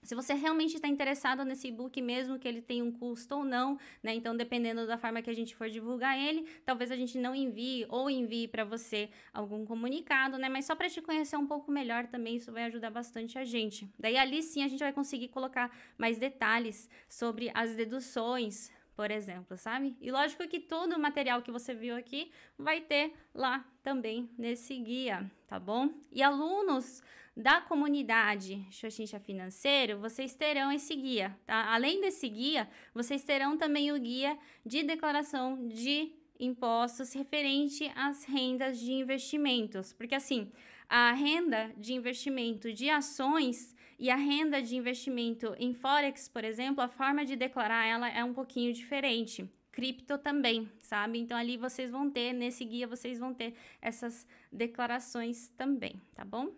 [0.03, 3.79] se você realmente está interessado nesse e-book, mesmo que ele tenha um custo ou não,
[4.03, 4.15] né?
[4.15, 7.87] Então, dependendo da forma que a gente for divulgar ele, talvez a gente não envie
[7.89, 10.49] ou envie para você algum comunicado, né?
[10.49, 13.89] Mas só para te conhecer um pouco melhor também, isso vai ajudar bastante a gente.
[13.99, 19.59] Daí ali sim a gente vai conseguir colocar mais detalhes sobre as deduções, por exemplo,
[19.59, 19.95] sabe?
[20.01, 24.75] E lógico que todo o material que você viu aqui vai ter lá também nesse
[24.79, 25.91] guia, tá bom?
[26.11, 27.03] E alunos
[27.37, 31.75] da comunidade Xoxincha Financeiro, vocês terão esse guia, tá?
[31.75, 38.81] Além desse guia, vocês terão também o guia de declaração de impostos referente às rendas
[38.81, 40.51] de investimentos, porque assim,
[40.89, 46.83] a renda de investimento de ações e a renda de investimento em forex, por exemplo,
[46.83, 51.19] a forma de declarar ela é um pouquinho diferente cripto também, sabe?
[51.19, 56.51] Então ali vocês vão ter, nesse guia vocês vão ter essas declarações também, tá bom?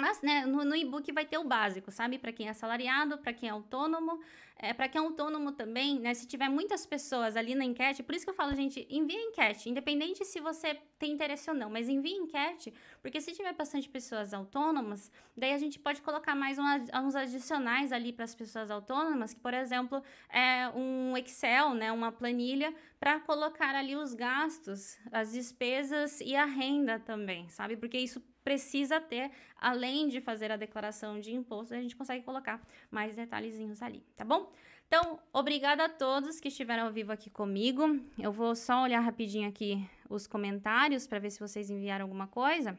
[0.00, 2.18] Mas, né, no, no e-book vai ter o básico, sabe?
[2.18, 4.18] Para quem é assalariado, para quem é autônomo,
[4.56, 6.14] é, para quem é autônomo também, né?
[6.14, 9.68] Se tiver muitas pessoas ali na enquete, por isso que eu falo, gente, envia enquete,
[9.68, 14.34] independente se você tem interesse ou não, mas envia enquete, porque se tiver bastante pessoas
[14.34, 16.64] autônomas, daí a gente pode colocar mais um,
[17.04, 21.92] uns adicionais ali para as pessoas autônomas, que, por exemplo, é um Excel, né?
[21.92, 27.76] Uma planilha para colocar ali os gastos, as despesas e a renda também, sabe?
[27.76, 32.60] Porque isso precisa ter, além de fazer a declaração de imposto, a gente consegue colocar
[32.90, 34.50] mais detalhezinhos ali, tá bom?
[34.86, 38.00] Então, obrigada a todos que estiveram ao vivo aqui comigo.
[38.18, 42.76] Eu vou só olhar rapidinho aqui os comentários para ver se vocês enviaram alguma coisa,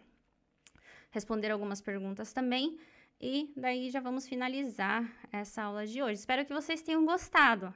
[1.09, 2.77] responder algumas perguntas também.
[3.19, 6.19] E daí já vamos finalizar essa aula de hoje.
[6.19, 7.73] Espero que vocês tenham gostado.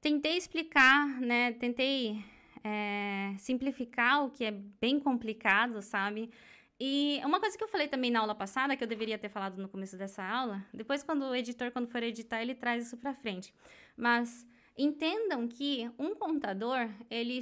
[0.00, 1.52] Tentei explicar, né?
[1.52, 2.24] Tentei
[2.64, 6.30] é, simplificar o que é bem complicado, sabe?
[6.78, 9.56] E uma coisa que eu falei também na aula passada, que eu deveria ter falado
[9.60, 13.14] no começo dessa aula, depois quando o editor, quando for editar, ele traz isso para
[13.14, 13.54] frente.
[13.96, 14.46] Mas
[14.76, 17.40] entendam que um contador, ele,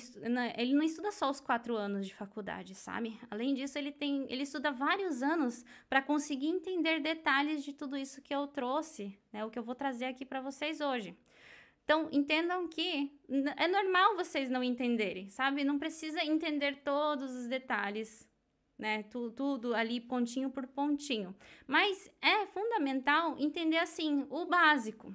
[0.56, 3.18] ele não estuda só os quatro anos de faculdade, sabe?
[3.28, 8.22] Além disso, ele tem, ele estuda vários anos para conseguir entender detalhes de tudo isso
[8.22, 9.44] que eu trouxe, né?
[9.44, 11.16] O que eu vou trazer aqui para vocês hoje.
[11.82, 13.12] Então, entendam que
[13.56, 15.64] é normal vocês não entenderem, sabe?
[15.64, 18.26] Não precisa entender todos os detalhes
[18.84, 19.02] né?
[19.04, 21.34] Tudo, tudo ali pontinho por pontinho.
[21.66, 25.14] Mas é fundamental entender assim o básico.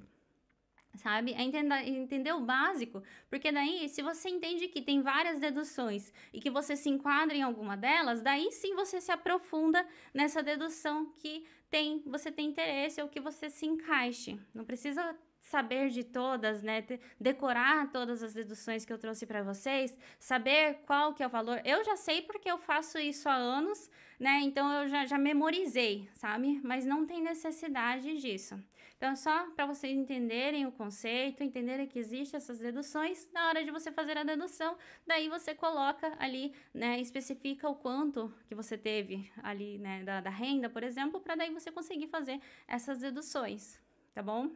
[0.96, 1.32] Sabe?
[1.34, 3.00] É entender, entender o básico,
[3.30, 7.42] porque daí, se você entende que tem várias deduções e que você se enquadra em
[7.42, 13.08] alguma delas, daí sim você se aprofunda nessa dedução que tem, você tem interesse ou
[13.08, 14.36] que você se encaixe.
[14.52, 15.16] Não precisa
[15.50, 16.84] saber de todas, né?
[17.18, 21.60] Decorar todas as deduções que eu trouxe para vocês, saber qual que é o valor.
[21.64, 24.40] Eu já sei porque eu faço isso há anos, né?
[24.44, 26.60] Então eu já, já memorizei, sabe?
[26.62, 28.54] Mas não tem necessidade disso.
[28.96, 33.70] Então, só para vocês entenderem o conceito, entenderem que existem essas deduções, na hora de
[33.70, 34.76] você fazer a dedução,
[35.06, 40.28] daí você coloca ali, né, especifica o quanto que você teve ali, né, da, da
[40.28, 42.38] renda, por exemplo, para daí você conseguir fazer
[42.68, 43.80] essas deduções,
[44.12, 44.50] tá bom?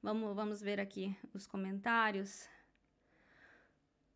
[0.00, 2.48] Vamos, vamos ver aqui os comentários.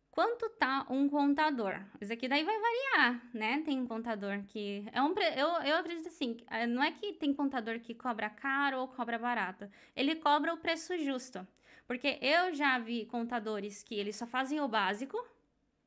[0.09, 1.73] Quanto tá um contador?
[1.99, 3.61] Isso aqui daí vai variar, né?
[3.65, 7.33] Tem um contador que é um eu, eu acredito assim, é, não é que tem
[7.33, 9.69] contador que cobra caro ou cobra barato.
[9.95, 11.45] Ele cobra o preço justo.
[11.85, 15.17] Porque eu já vi contadores que eles só fazem o básico,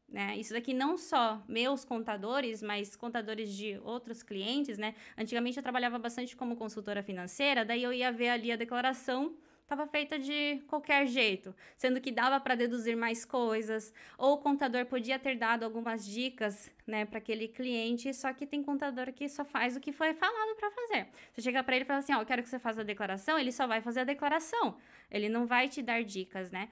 [0.09, 0.37] né?
[0.37, 4.95] Isso daqui não só meus contadores, mas contadores de outros clientes, né?
[5.17, 9.35] Antigamente eu trabalhava bastante como consultora financeira, daí eu ia ver ali a declaração
[9.67, 14.87] estava feita de qualquer jeito, sendo que dava para deduzir mais coisas, ou o contador
[14.87, 19.45] podia ter dado algumas dicas, né, para aquele cliente, só que tem contador que só
[19.45, 21.09] faz o que foi falado para fazer.
[21.33, 23.37] Você chega para ele e fala assim, ó, eu quero que você faça a declaração,
[23.37, 24.77] ele só vai fazer a declaração.
[25.11, 26.69] Ele não vai te dar dicas, né?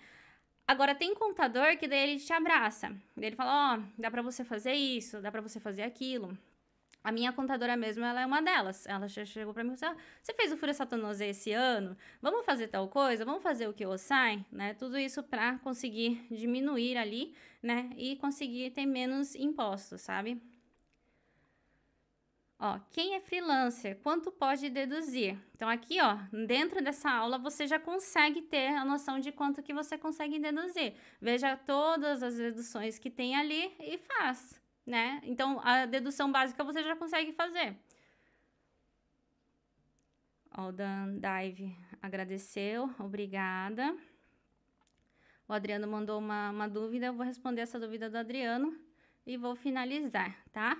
[0.66, 2.94] Agora tem contador que daí ele te abraça.
[3.16, 6.38] Ele fala, ó, oh, dá para você fazer isso, dá para você fazer aquilo.
[7.04, 8.86] A minha contadora mesmo, ela é uma delas.
[8.86, 11.94] Ela chegou para mim e disse: ah, Você fez o Fúria Satanose esse ano?
[12.22, 13.26] Vamos fazer tal coisa?
[13.26, 14.42] Vamos fazer o que eu sai?
[14.50, 14.72] Né?
[14.72, 17.90] Tudo isso para conseguir diminuir ali, né?
[17.98, 20.40] E conseguir ter menos impostos, sabe?
[22.58, 23.98] Ó, quem é freelancer?
[24.02, 25.36] Quanto pode deduzir?
[25.54, 29.74] Então, aqui, ó, dentro dessa aula, você já consegue ter a noção de quanto que
[29.74, 30.94] você consegue deduzir.
[31.20, 35.20] Veja todas as deduções que tem ali e faz né?
[35.24, 37.76] Então, a dedução básica você já consegue fazer.
[40.56, 43.96] Ó, o Dan Dive agradeceu, obrigada.
[45.46, 48.74] O Adriano mandou uma, uma dúvida, eu vou responder essa dúvida do Adriano
[49.26, 50.78] e vou finalizar, tá?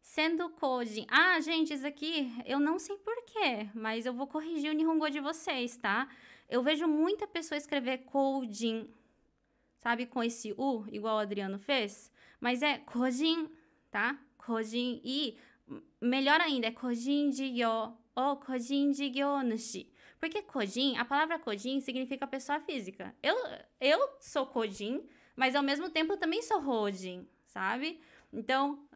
[0.00, 1.06] Sendo coding.
[1.08, 5.20] Ah, gente, isso aqui eu não sei porquê, mas eu vou corrigir o Nihongo de
[5.20, 6.08] vocês, tá?
[6.50, 8.92] Eu vejo muita pessoa escrever coding,
[9.78, 12.11] sabe, com esse U, igual o Adriano fez.
[12.42, 13.48] Mas é kojin,
[13.88, 14.18] tá?
[14.36, 15.38] Kojin e
[16.00, 19.88] melhor ainda é kojin jigyo ou kojin jigyo nushi.
[20.18, 23.14] Porque kojin, a palavra kojin significa pessoa física.
[23.22, 23.36] Eu,
[23.80, 28.00] eu sou kojin, mas ao mesmo tempo eu também sou hojin, sabe?
[28.32, 28.88] Então,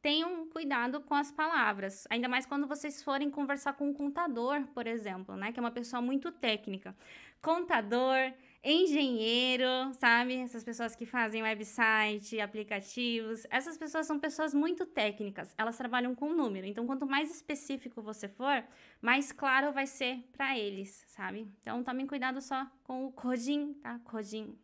[0.00, 4.86] tenham cuidado com as palavras, ainda mais quando vocês forem conversar com um contador, por
[4.86, 6.96] exemplo, né, que é uma pessoa muito técnica.
[7.42, 8.32] Contador,
[8.64, 10.36] engenheiro, sabe?
[10.36, 13.46] Essas pessoas que fazem website, aplicativos.
[13.50, 15.54] Essas pessoas são pessoas muito técnicas.
[15.58, 16.66] Elas trabalham com número.
[16.66, 18.64] Então, quanto mais específico você for,
[19.02, 21.46] mais claro vai ser para eles, sabe?
[21.60, 24.00] Então, tomem cuidado só com o coding, tá?
[24.04, 24.58] Coding.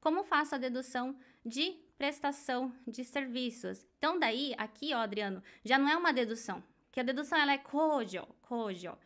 [0.00, 1.16] Como faço a dedução
[1.46, 3.86] de prestação de serviços?
[3.98, 6.62] Então, daí, aqui, ó, Adriano, já não é uma dedução.
[6.90, 8.98] Que a dedução ela é kojo, kojo.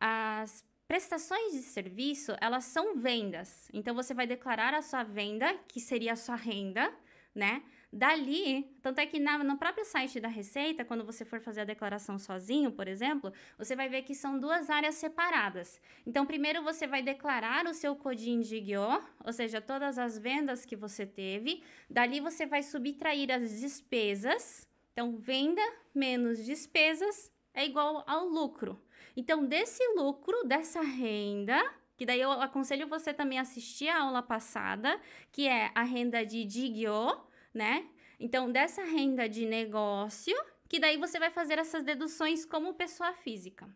[0.00, 3.68] As Prestações de serviço, elas são vendas.
[3.74, 6.90] Então, você vai declarar a sua venda, que seria a sua renda,
[7.34, 7.62] né?
[7.92, 11.64] Dali, tanto é que na, no próprio site da Receita, quando você for fazer a
[11.64, 15.78] declaração sozinho, por exemplo, você vai ver que são duas áreas separadas.
[16.06, 20.64] Então, primeiro você vai declarar o seu codin de guiô, ou seja, todas as vendas
[20.64, 21.62] que você teve.
[21.90, 24.66] Dali você vai subtrair as despesas.
[24.94, 25.62] Então, venda
[25.94, 28.82] menos despesas é igual ao lucro.
[29.20, 31.58] Então, desse lucro, dessa renda,
[31.96, 35.00] que daí eu aconselho você também assistir a aula passada,
[35.32, 37.20] que é a renda de Digyo,
[37.52, 37.88] né?
[38.20, 40.36] Então, dessa renda de negócio,
[40.68, 43.68] que daí você vai fazer essas deduções como pessoa física.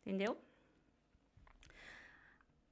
[0.00, 0.36] Entendeu?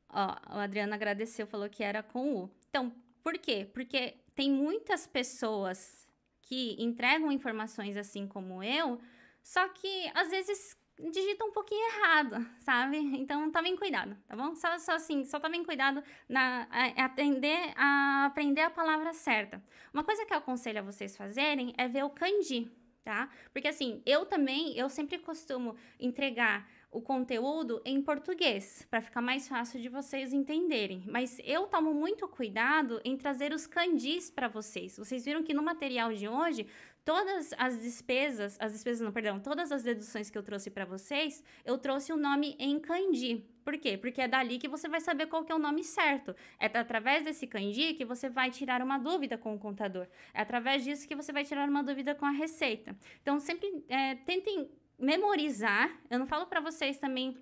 [0.09, 2.51] Ó, o Adriano agradeceu, falou que era com U.
[2.69, 2.93] Então,
[3.23, 3.71] por quê?
[3.73, 6.09] Porque tem muitas pessoas
[6.43, 9.01] que entregam informações assim como eu,
[9.41, 10.78] só que às vezes
[11.11, 12.97] digita um pouquinho errado, sabe?
[13.19, 14.55] Então tomem cuidado, tá bom?
[14.55, 19.63] Só, só assim, só tomem cuidado na atender a aprender a palavra certa.
[19.93, 22.71] Uma coisa que eu aconselho a vocês fazerem é ver o kanji,
[23.05, 23.29] tá?
[23.53, 29.47] Porque assim, eu também, eu sempre costumo entregar o conteúdo em português, para ficar mais
[29.47, 31.05] fácil de vocês entenderem.
[31.07, 34.97] Mas eu tomo muito cuidado em trazer os kanjis para vocês.
[34.97, 36.67] Vocês viram que no material de hoje
[37.09, 41.43] todas as despesas, as despesas não, perdão, todas as deduções que eu trouxe para vocês,
[41.65, 43.47] eu trouxe o nome em kanji.
[43.65, 43.97] Por quê?
[43.97, 46.37] Porque é dali que você vai saber qual que é o nome certo.
[46.61, 50.07] É através desse kanji que você vai tirar uma dúvida com o contador.
[50.35, 52.95] É através disso que você vai tirar uma dúvida com a receita.
[53.23, 55.91] Então, sempre é, tentem memorizar.
[56.11, 57.39] Eu não falo para vocês também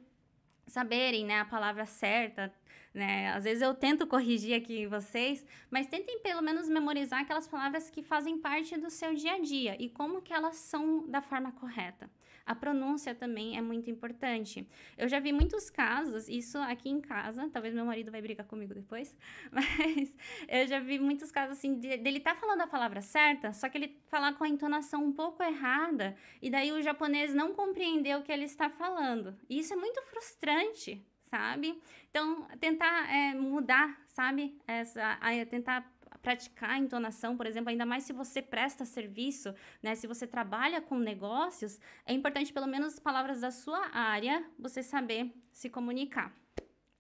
[0.69, 2.55] saberem né, a palavra certa,
[2.97, 3.29] né?
[3.33, 8.03] Às vezes eu tento corrigir aqui vocês, mas tentem pelo menos memorizar aquelas palavras que
[8.03, 12.11] fazem parte do seu dia a dia e como que elas são da forma correta.
[12.47, 14.67] A pronúncia também é muito importante.
[14.97, 18.73] Eu já vi muitos casos, isso aqui em casa, talvez meu marido vai brigar comigo
[18.73, 19.15] depois,
[19.53, 20.17] mas
[20.49, 23.77] eu já vi muitos casos assim, de, dele tá falando a palavra certa, só que
[23.77, 28.23] ele falar com a entonação um pouco errada, e daí o japonês não compreendeu o
[28.23, 29.37] que ele está falando.
[29.51, 31.05] E isso é muito frustrante,
[31.37, 31.79] sabe?
[32.11, 34.59] Então, tentar é, mudar, sabe?
[34.67, 39.95] Essa, a, tentar praticar a entonação, por exemplo, ainda mais se você presta serviço, né?
[39.95, 44.83] Se você trabalha com negócios, é importante pelo menos as palavras da sua área você
[44.83, 46.35] saber se comunicar,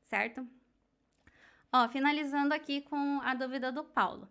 [0.05, 0.47] certo?
[1.73, 4.29] Ó, finalizando aqui com a dúvida do Paulo.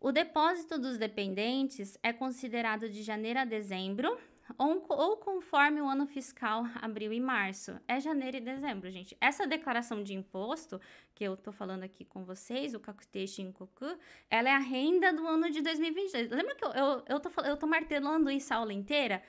[0.00, 4.18] O depósito dos dependentes é considerado de janeiro a dezembro
[4.58, 7.78] ou, ou conforme o ano fiscal abril e março.
[7.88, 9.16] É janeiro e dezembro, gente.
[9.20, 10.80] Essa declaração de imposto
[11.14, 13.96] que eu tô falando aqui com vocês, o Kakute Shinkoku,
[14.30, 16.30] ela é a renda do ano de 2022.
[16.30, 19.22] Lembra que eu, eu, eu, tô, eu tô martelando isso a aula inteira?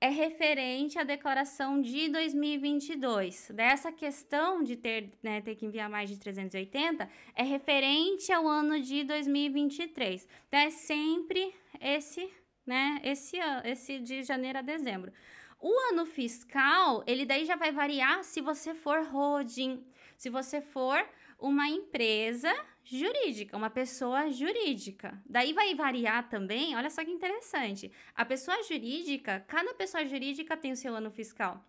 [0.00, 3.50] é referente à declaração de 2022.
[3.54, 8.80] Dessa questão de ter, né, ter que enviar mais de 380 é referente ao ano
[8.80, 10.26] de 2023.
[10.48, 12.30] Então, é sempre esse
[12.70, 13.00] né?
[13.02, 15.12] Esse, esse de janeiro a dezembro.
[15.60, 19.84] O ano fiscal, ele daí já vai variar se você for holding,
[20.16, 21.04] se você for
[21.36, 22.52] uma empresa
[22.84, 25.20] jurídica, uma pessoa jurídica.
[25.26, 27.90] Daí vai variar também, olha só que interessante.
[28.14, 31.66] A pessoa jurídica, cada pessoa jurídica tem o seu ano fiscal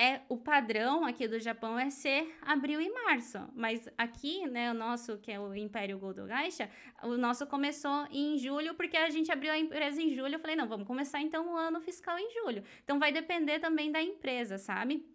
[0.00, 4.74] é o padrão aqui do Japão é ser abril e março, mas aqui, né, o
[4.74, 6.70] nosso que é o Império Gold Gaisha,
[7.02, 10.36] o nosso começou em julho porque a gente abriu a empresa em julho.
[10.36, 12.64] Eu falei, não, vamos começar então o ano fiscal em julho.
[12.82, 15.06] Então vai depender também da empresa, sabe?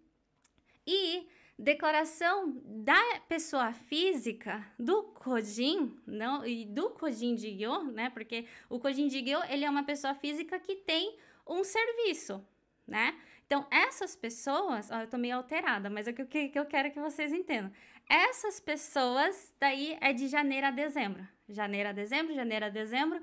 [0.86, 1.26] E
[1.58, 8.08] declaração da pessoa física do Kojin, não, e do Kojin Jigyo, né?
[8.10, 12.40] Porque o Kojin Jigyo, ele é uma pessoa física que tem um serviço,
[12.86, 13.18] né?
[13.46, 16.90] Então, essas pessoas, ó, eu tô meio alterada, mas é o que, que eu quero
[16.90, 17.72] que vocês entendam.
[18.08, 21.26] Essas pessoas, daí é de janeiro a dezembro.
[21.48, 23.20] Janeiro a dezembro, janeiro a dezembro,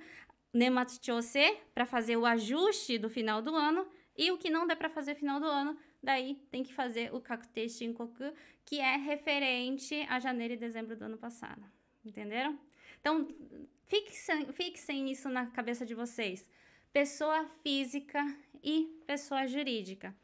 [0.54, 4.90] Nematchose, para fazer o ajuste do final do ano, e o que não der para
[4.90, 8.34] fazer final do ano, daí tem que fazer o Kakute Shinkoku,
[8.66, 11.64] que é referente a janeiro e dezembro do ano passado.
[12.06, 12.58] Entenderam?
[13.02, 13.28] Então,
[13.88, 16.50] fixem, fixem isso na cabeça de vocês.
[16.94, 18.24] Pessoa física
[18.64, 20.16] e pessoa jurídica.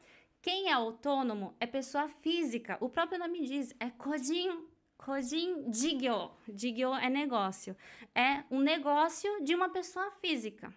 [0.41, 2.77] Quem é autônomo é pessoa física.
[2.79, 4.65] O próprio nome diz, é Kojin,
[4.97, 6.31] Kojin Jigyo.
[6.47, 7.75] Jigyo é negócio.
[8.15, 10.73] É um negócio de uma pessoa física.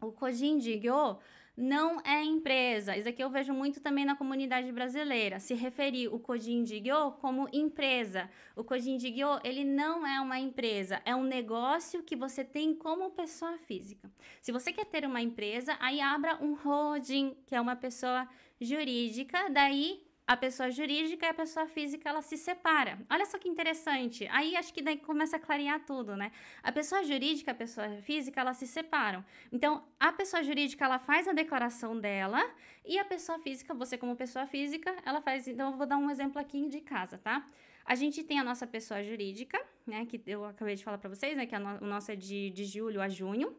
[0.00, 1.18] O Kojin Jigyo
[1.60, 2.96] não é empresa.
[2.96, 5.38] Isso aqui eu vejo muito também na comunidade brasileira.
[5.38, 8.30] Se referir o Kojin Jigyo como empresa.
[8.56, 13.10] O Kojin Jigyo, ele não é uma empresa, é um negócio que você tem como
[13.10, 14.10] pessoa física.
[14.40, 18.26] Se você quer ter uma empresa, aí abra um holding, que é uma pessoa
[18.60, 23.00] jurídica, daí a pessoa jurídica e a pessoa física ela se separa.
[23.10, 24.28] Olha só que interessante.
[24.30, 26.30] Aí acho que daí começa a clarear tudo, né?
[26.62, 29.24] A pessoa jurídica e a pessoa física elas se separam.
[29.50, 32.48] Então, a pessoa jurídica ela faz a declaração dela
[32.84, 35.48] e a pessoa física, você como pessoa física, ela faz.
[35.48, 37.44] Então, eu vou dar um exemplo aqui de casa, tá?
[37.84, 40.06] A gente tem a nossa pessoa jurídica, né?
[40.06, 41.44] Que eu acabei de falar para vocês, né?
[41.44, 43.52] Que no, o nosso é de, de julho a junho.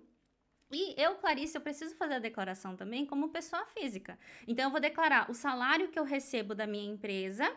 [0.72, 4.17] E eu, Clarice, eu preciso fazer a declaração também como pessoa física.
[4.47, 7.51] Então, eu vou declarar o salário que eu recebo da minha empresa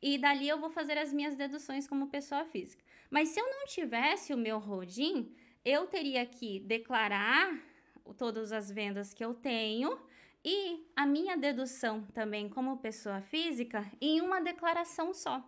[0.00, 2.82] e dali eu vou fazer as minhas deduções como pessoa física.
[3.10, 5.34] Mas se eu não tivesse o meu rodin,
[5.64, 7.58] eu teria que declarar
[8.16, 9.98] todas as vendas que eu tenho
[10.44, 15.42] e a minha dedução também como pessoa física em uma declaração só.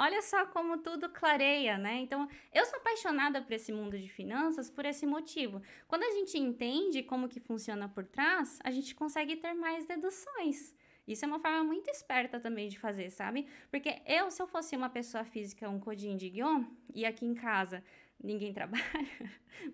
[0.00, 1.96] Olha só como tudo clareia, né?
[1.96, 5.60] Então, eu sou apaixonada por esse mundo de finanças por esse motivo.
[5.88, 10.72] Quando a gente entende como que funciona por trás, a gente consegue ter mais deduções.
[11.04, 13.48] Isso é uma forma muito esperta também de fazer, sabe?
[13.72, 16.62] Porque eu, se eu fosse uma pessoa física, um codinho de guion,
[16.94, 17.82] e aqui em casa
[18.22, 18.84] ninguém trabalha,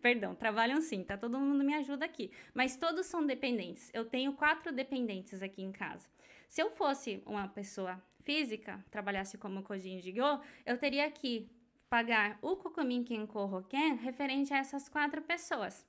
[0.01, 1.19] perdão, trabalham sim, tá?
[1.19, 3.91] Todo mundo me ajuda aqui, mas todos são dependentes.
[3.93, 6.09] Eu tenho quatro dependentes aqui em casa.
[6.49, 11.51] Se eu fosse uma pessoa física, trabalhasse como de guion, eu teria que
[11.89, 15.87] pagar o Kokumin Kenko Hoken referente a essas quatro pessoas.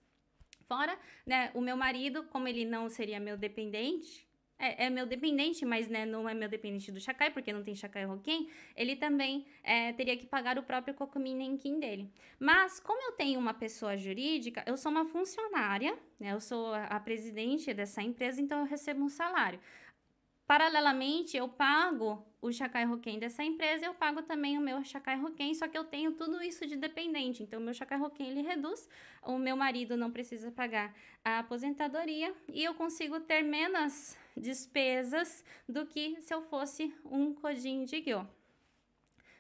[0.68, 4.26] Fora, né, o meu marido, como ele não seria meu dependente,
[4.58, 7.76] é, é, meu dependente, mas né, não é meu dependente do Shakai, porque não tem
[7.76, 12.10] Shakai Roken, ele também é, teria que pagar o próprio Kokumin Nenkin dele.
[12.40, 16.86] Mas, como eu tenho uma pessoa jurídica, eu sou uma funcionária, né, eu sou a,
[16.86, 19.60] a presidente dessa empresa, então eu recebo um salário.
[20.48, 25.56] Paralelamente, eu pago o Shakai Roken dessa empresa, eu pago também o meu Shakai Roken,
[25.56, 27.42] só que eu tenho tudo isso de dependente.
[27.42, 28.88] Então, o meu Shakai Roken ele reduz,
[29.24, 30.94] o meu marido não precisa pagar
[31.24, 37.86] a aposentadoria e eu consigo ter menos despesas do que se eu fosse um codinho
[37.88, 38.24] de guiô.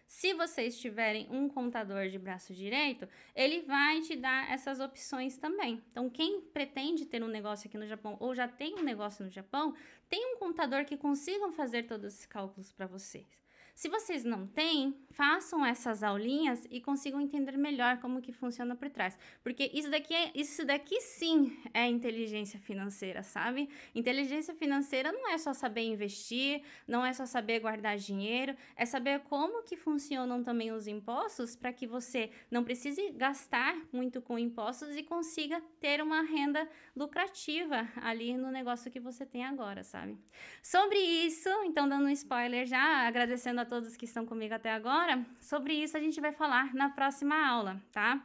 [0.08, 5.84] Se vocês tiverem um contador de braço direito, ele vai te dar essas opções também.
[5.91, 9.32] Então, quem pretende ter um negócio aqui no Japão ou já tem um negócio no
[9.32, 9.76] Japão,
[10.10, 13.45] tem um contador que consiga fazer todos esses cálculos para vocês.
[13.76, 18.89] Se vocês não têm, façam essas aulinhas e consigam entender melhor como que funciona por
[18.89, 19.17] trás.
[19.43, 23.69] Porque isso daqui, é, isso daqui sim é inteligência financeira, sabe?
[23.93, 29.19] Inteligência financeira não é só saber investir, não é só saber guardar dinheiro, é saber
[29.21, 34.95] como que funcionam também os impostos para que você não precise gastar muito com impostos
[34.95, 36.65] e consiga ter uma renda
[36.95, 40.17] lucrativa ali no negócio que você tem agora, sabe?
[40.63, 45.26] Sobre isso, então dando um spoiler já, agradecendo a todos que estão comigo até agora.
[45.39, 48.24] Sobre isso a gente vai falar na próxima aula, tá?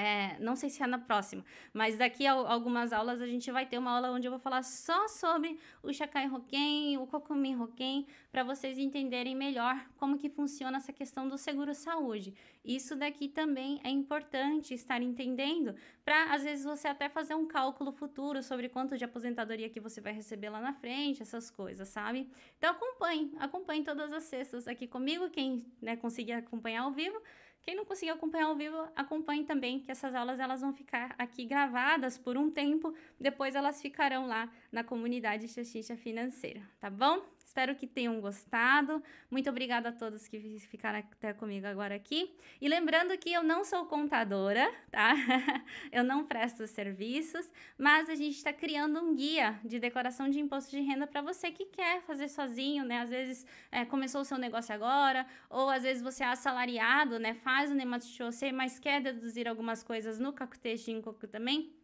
[0.00, 1.44] É, não sei se é na próxima,
[1.74, 4.62] mas daqui a algumas aulas a gente vai ter uma aula onde eu vou falar
[4.62, 10.78] só sobre o Shakai Hoken, o Kokumin Hoken, para vocês entenderem melhor como que funciona
[10.78, 12.32] essa questão do seguro saúde.
[12.64, 17.92] Isso daqui também é importante estar entendendo para às vezes você até fazer um cálculo
[17.92, 22.26] futuro sobre quanto de aposentadoria que você vai receber lá na frente, essas coisas, sabe?
[22.56, 27.20] Então acompanhe, acompanhe todas as sextas aqui comigo, quem né, conseguir acompanhar ao vivo.
[27.62, 31.44] Quem não conseguiu acompanhar ao vivo, acompanhe também, que essas aulas elas vão ficar aqui
[31.44, 37.22] gravadas por um tempo, depois elas ficarão lá na comunidade Xaxixa Financeira, tá bom?
[37.50, 39.02] Espero que tenham gostado.
[39.28, 42.32] Muito obrigada a todos que ficaram até comigo agora aqui.
[42.60, 45.14] E lembrando que eu não sou contadora, tá?
[45.90, 50.70] eu não presto serviços, mas a gente está criando um guia de declaração de imposto
[50.70, 53.00] de renda para você que quer fazer sozinho, né?
[53.00, 57.34] Às vezes é, começou o seu negócio agora, ou às vezes você é assalariado, né?
[57.34, 61.79] Faz o Nematsushosei, mas quer deduzir algumas coisas no Kakute Shinkoku também.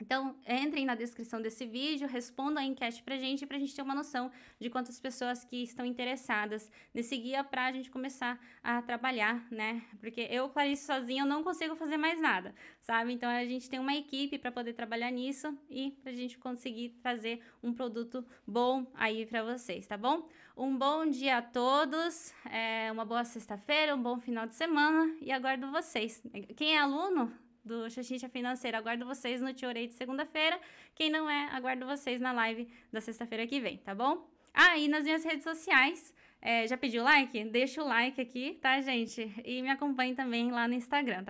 [0.00, 3.94] Então, entrem na descrição desse vídeo, respondam a enquete pra gente, pra gente ter uma
[3.94, 4.30] noção
[4.60, 9.82] de quantas pessoas que estão interessadas nesse guia pra gente começar a trabalhar, né?
[10.00, 13.12] Porque eu, Clarice, sozinha, eu não consigo fazer mais nada, sabe?
[13.12, 17.42] Então, a gente tem uma equipe para poder trabalhar nisso e pra gente conseguir trazer
[17.62, 20.28] um produto bom aí para vocês, tá bom?
[20.56, 25.30] Um bom dia a todos, é, uma boa sexta-feira, um bom final de semana e
[25.30, 26.20] aguardo vocês.
[26.56, 27.32] Quem é aluno,
[27.68, 28.78] do Xaxixa Financeira.
[28.78, 30.58] Aguardo vocês no Tiorei de segunda-feira.
[30.94, 34.26] Quem não é, aguardo vocês na live da sexta-feira que vem, tá bom?
[34.54, 37.44] Ah, e nas minhas redes sociais, é, já pediu like?
[37.44, 39.30] Deixa o like aqui, tá, gente?
[39.44, 41.26] E me acompanhe também lá no Instagram, tá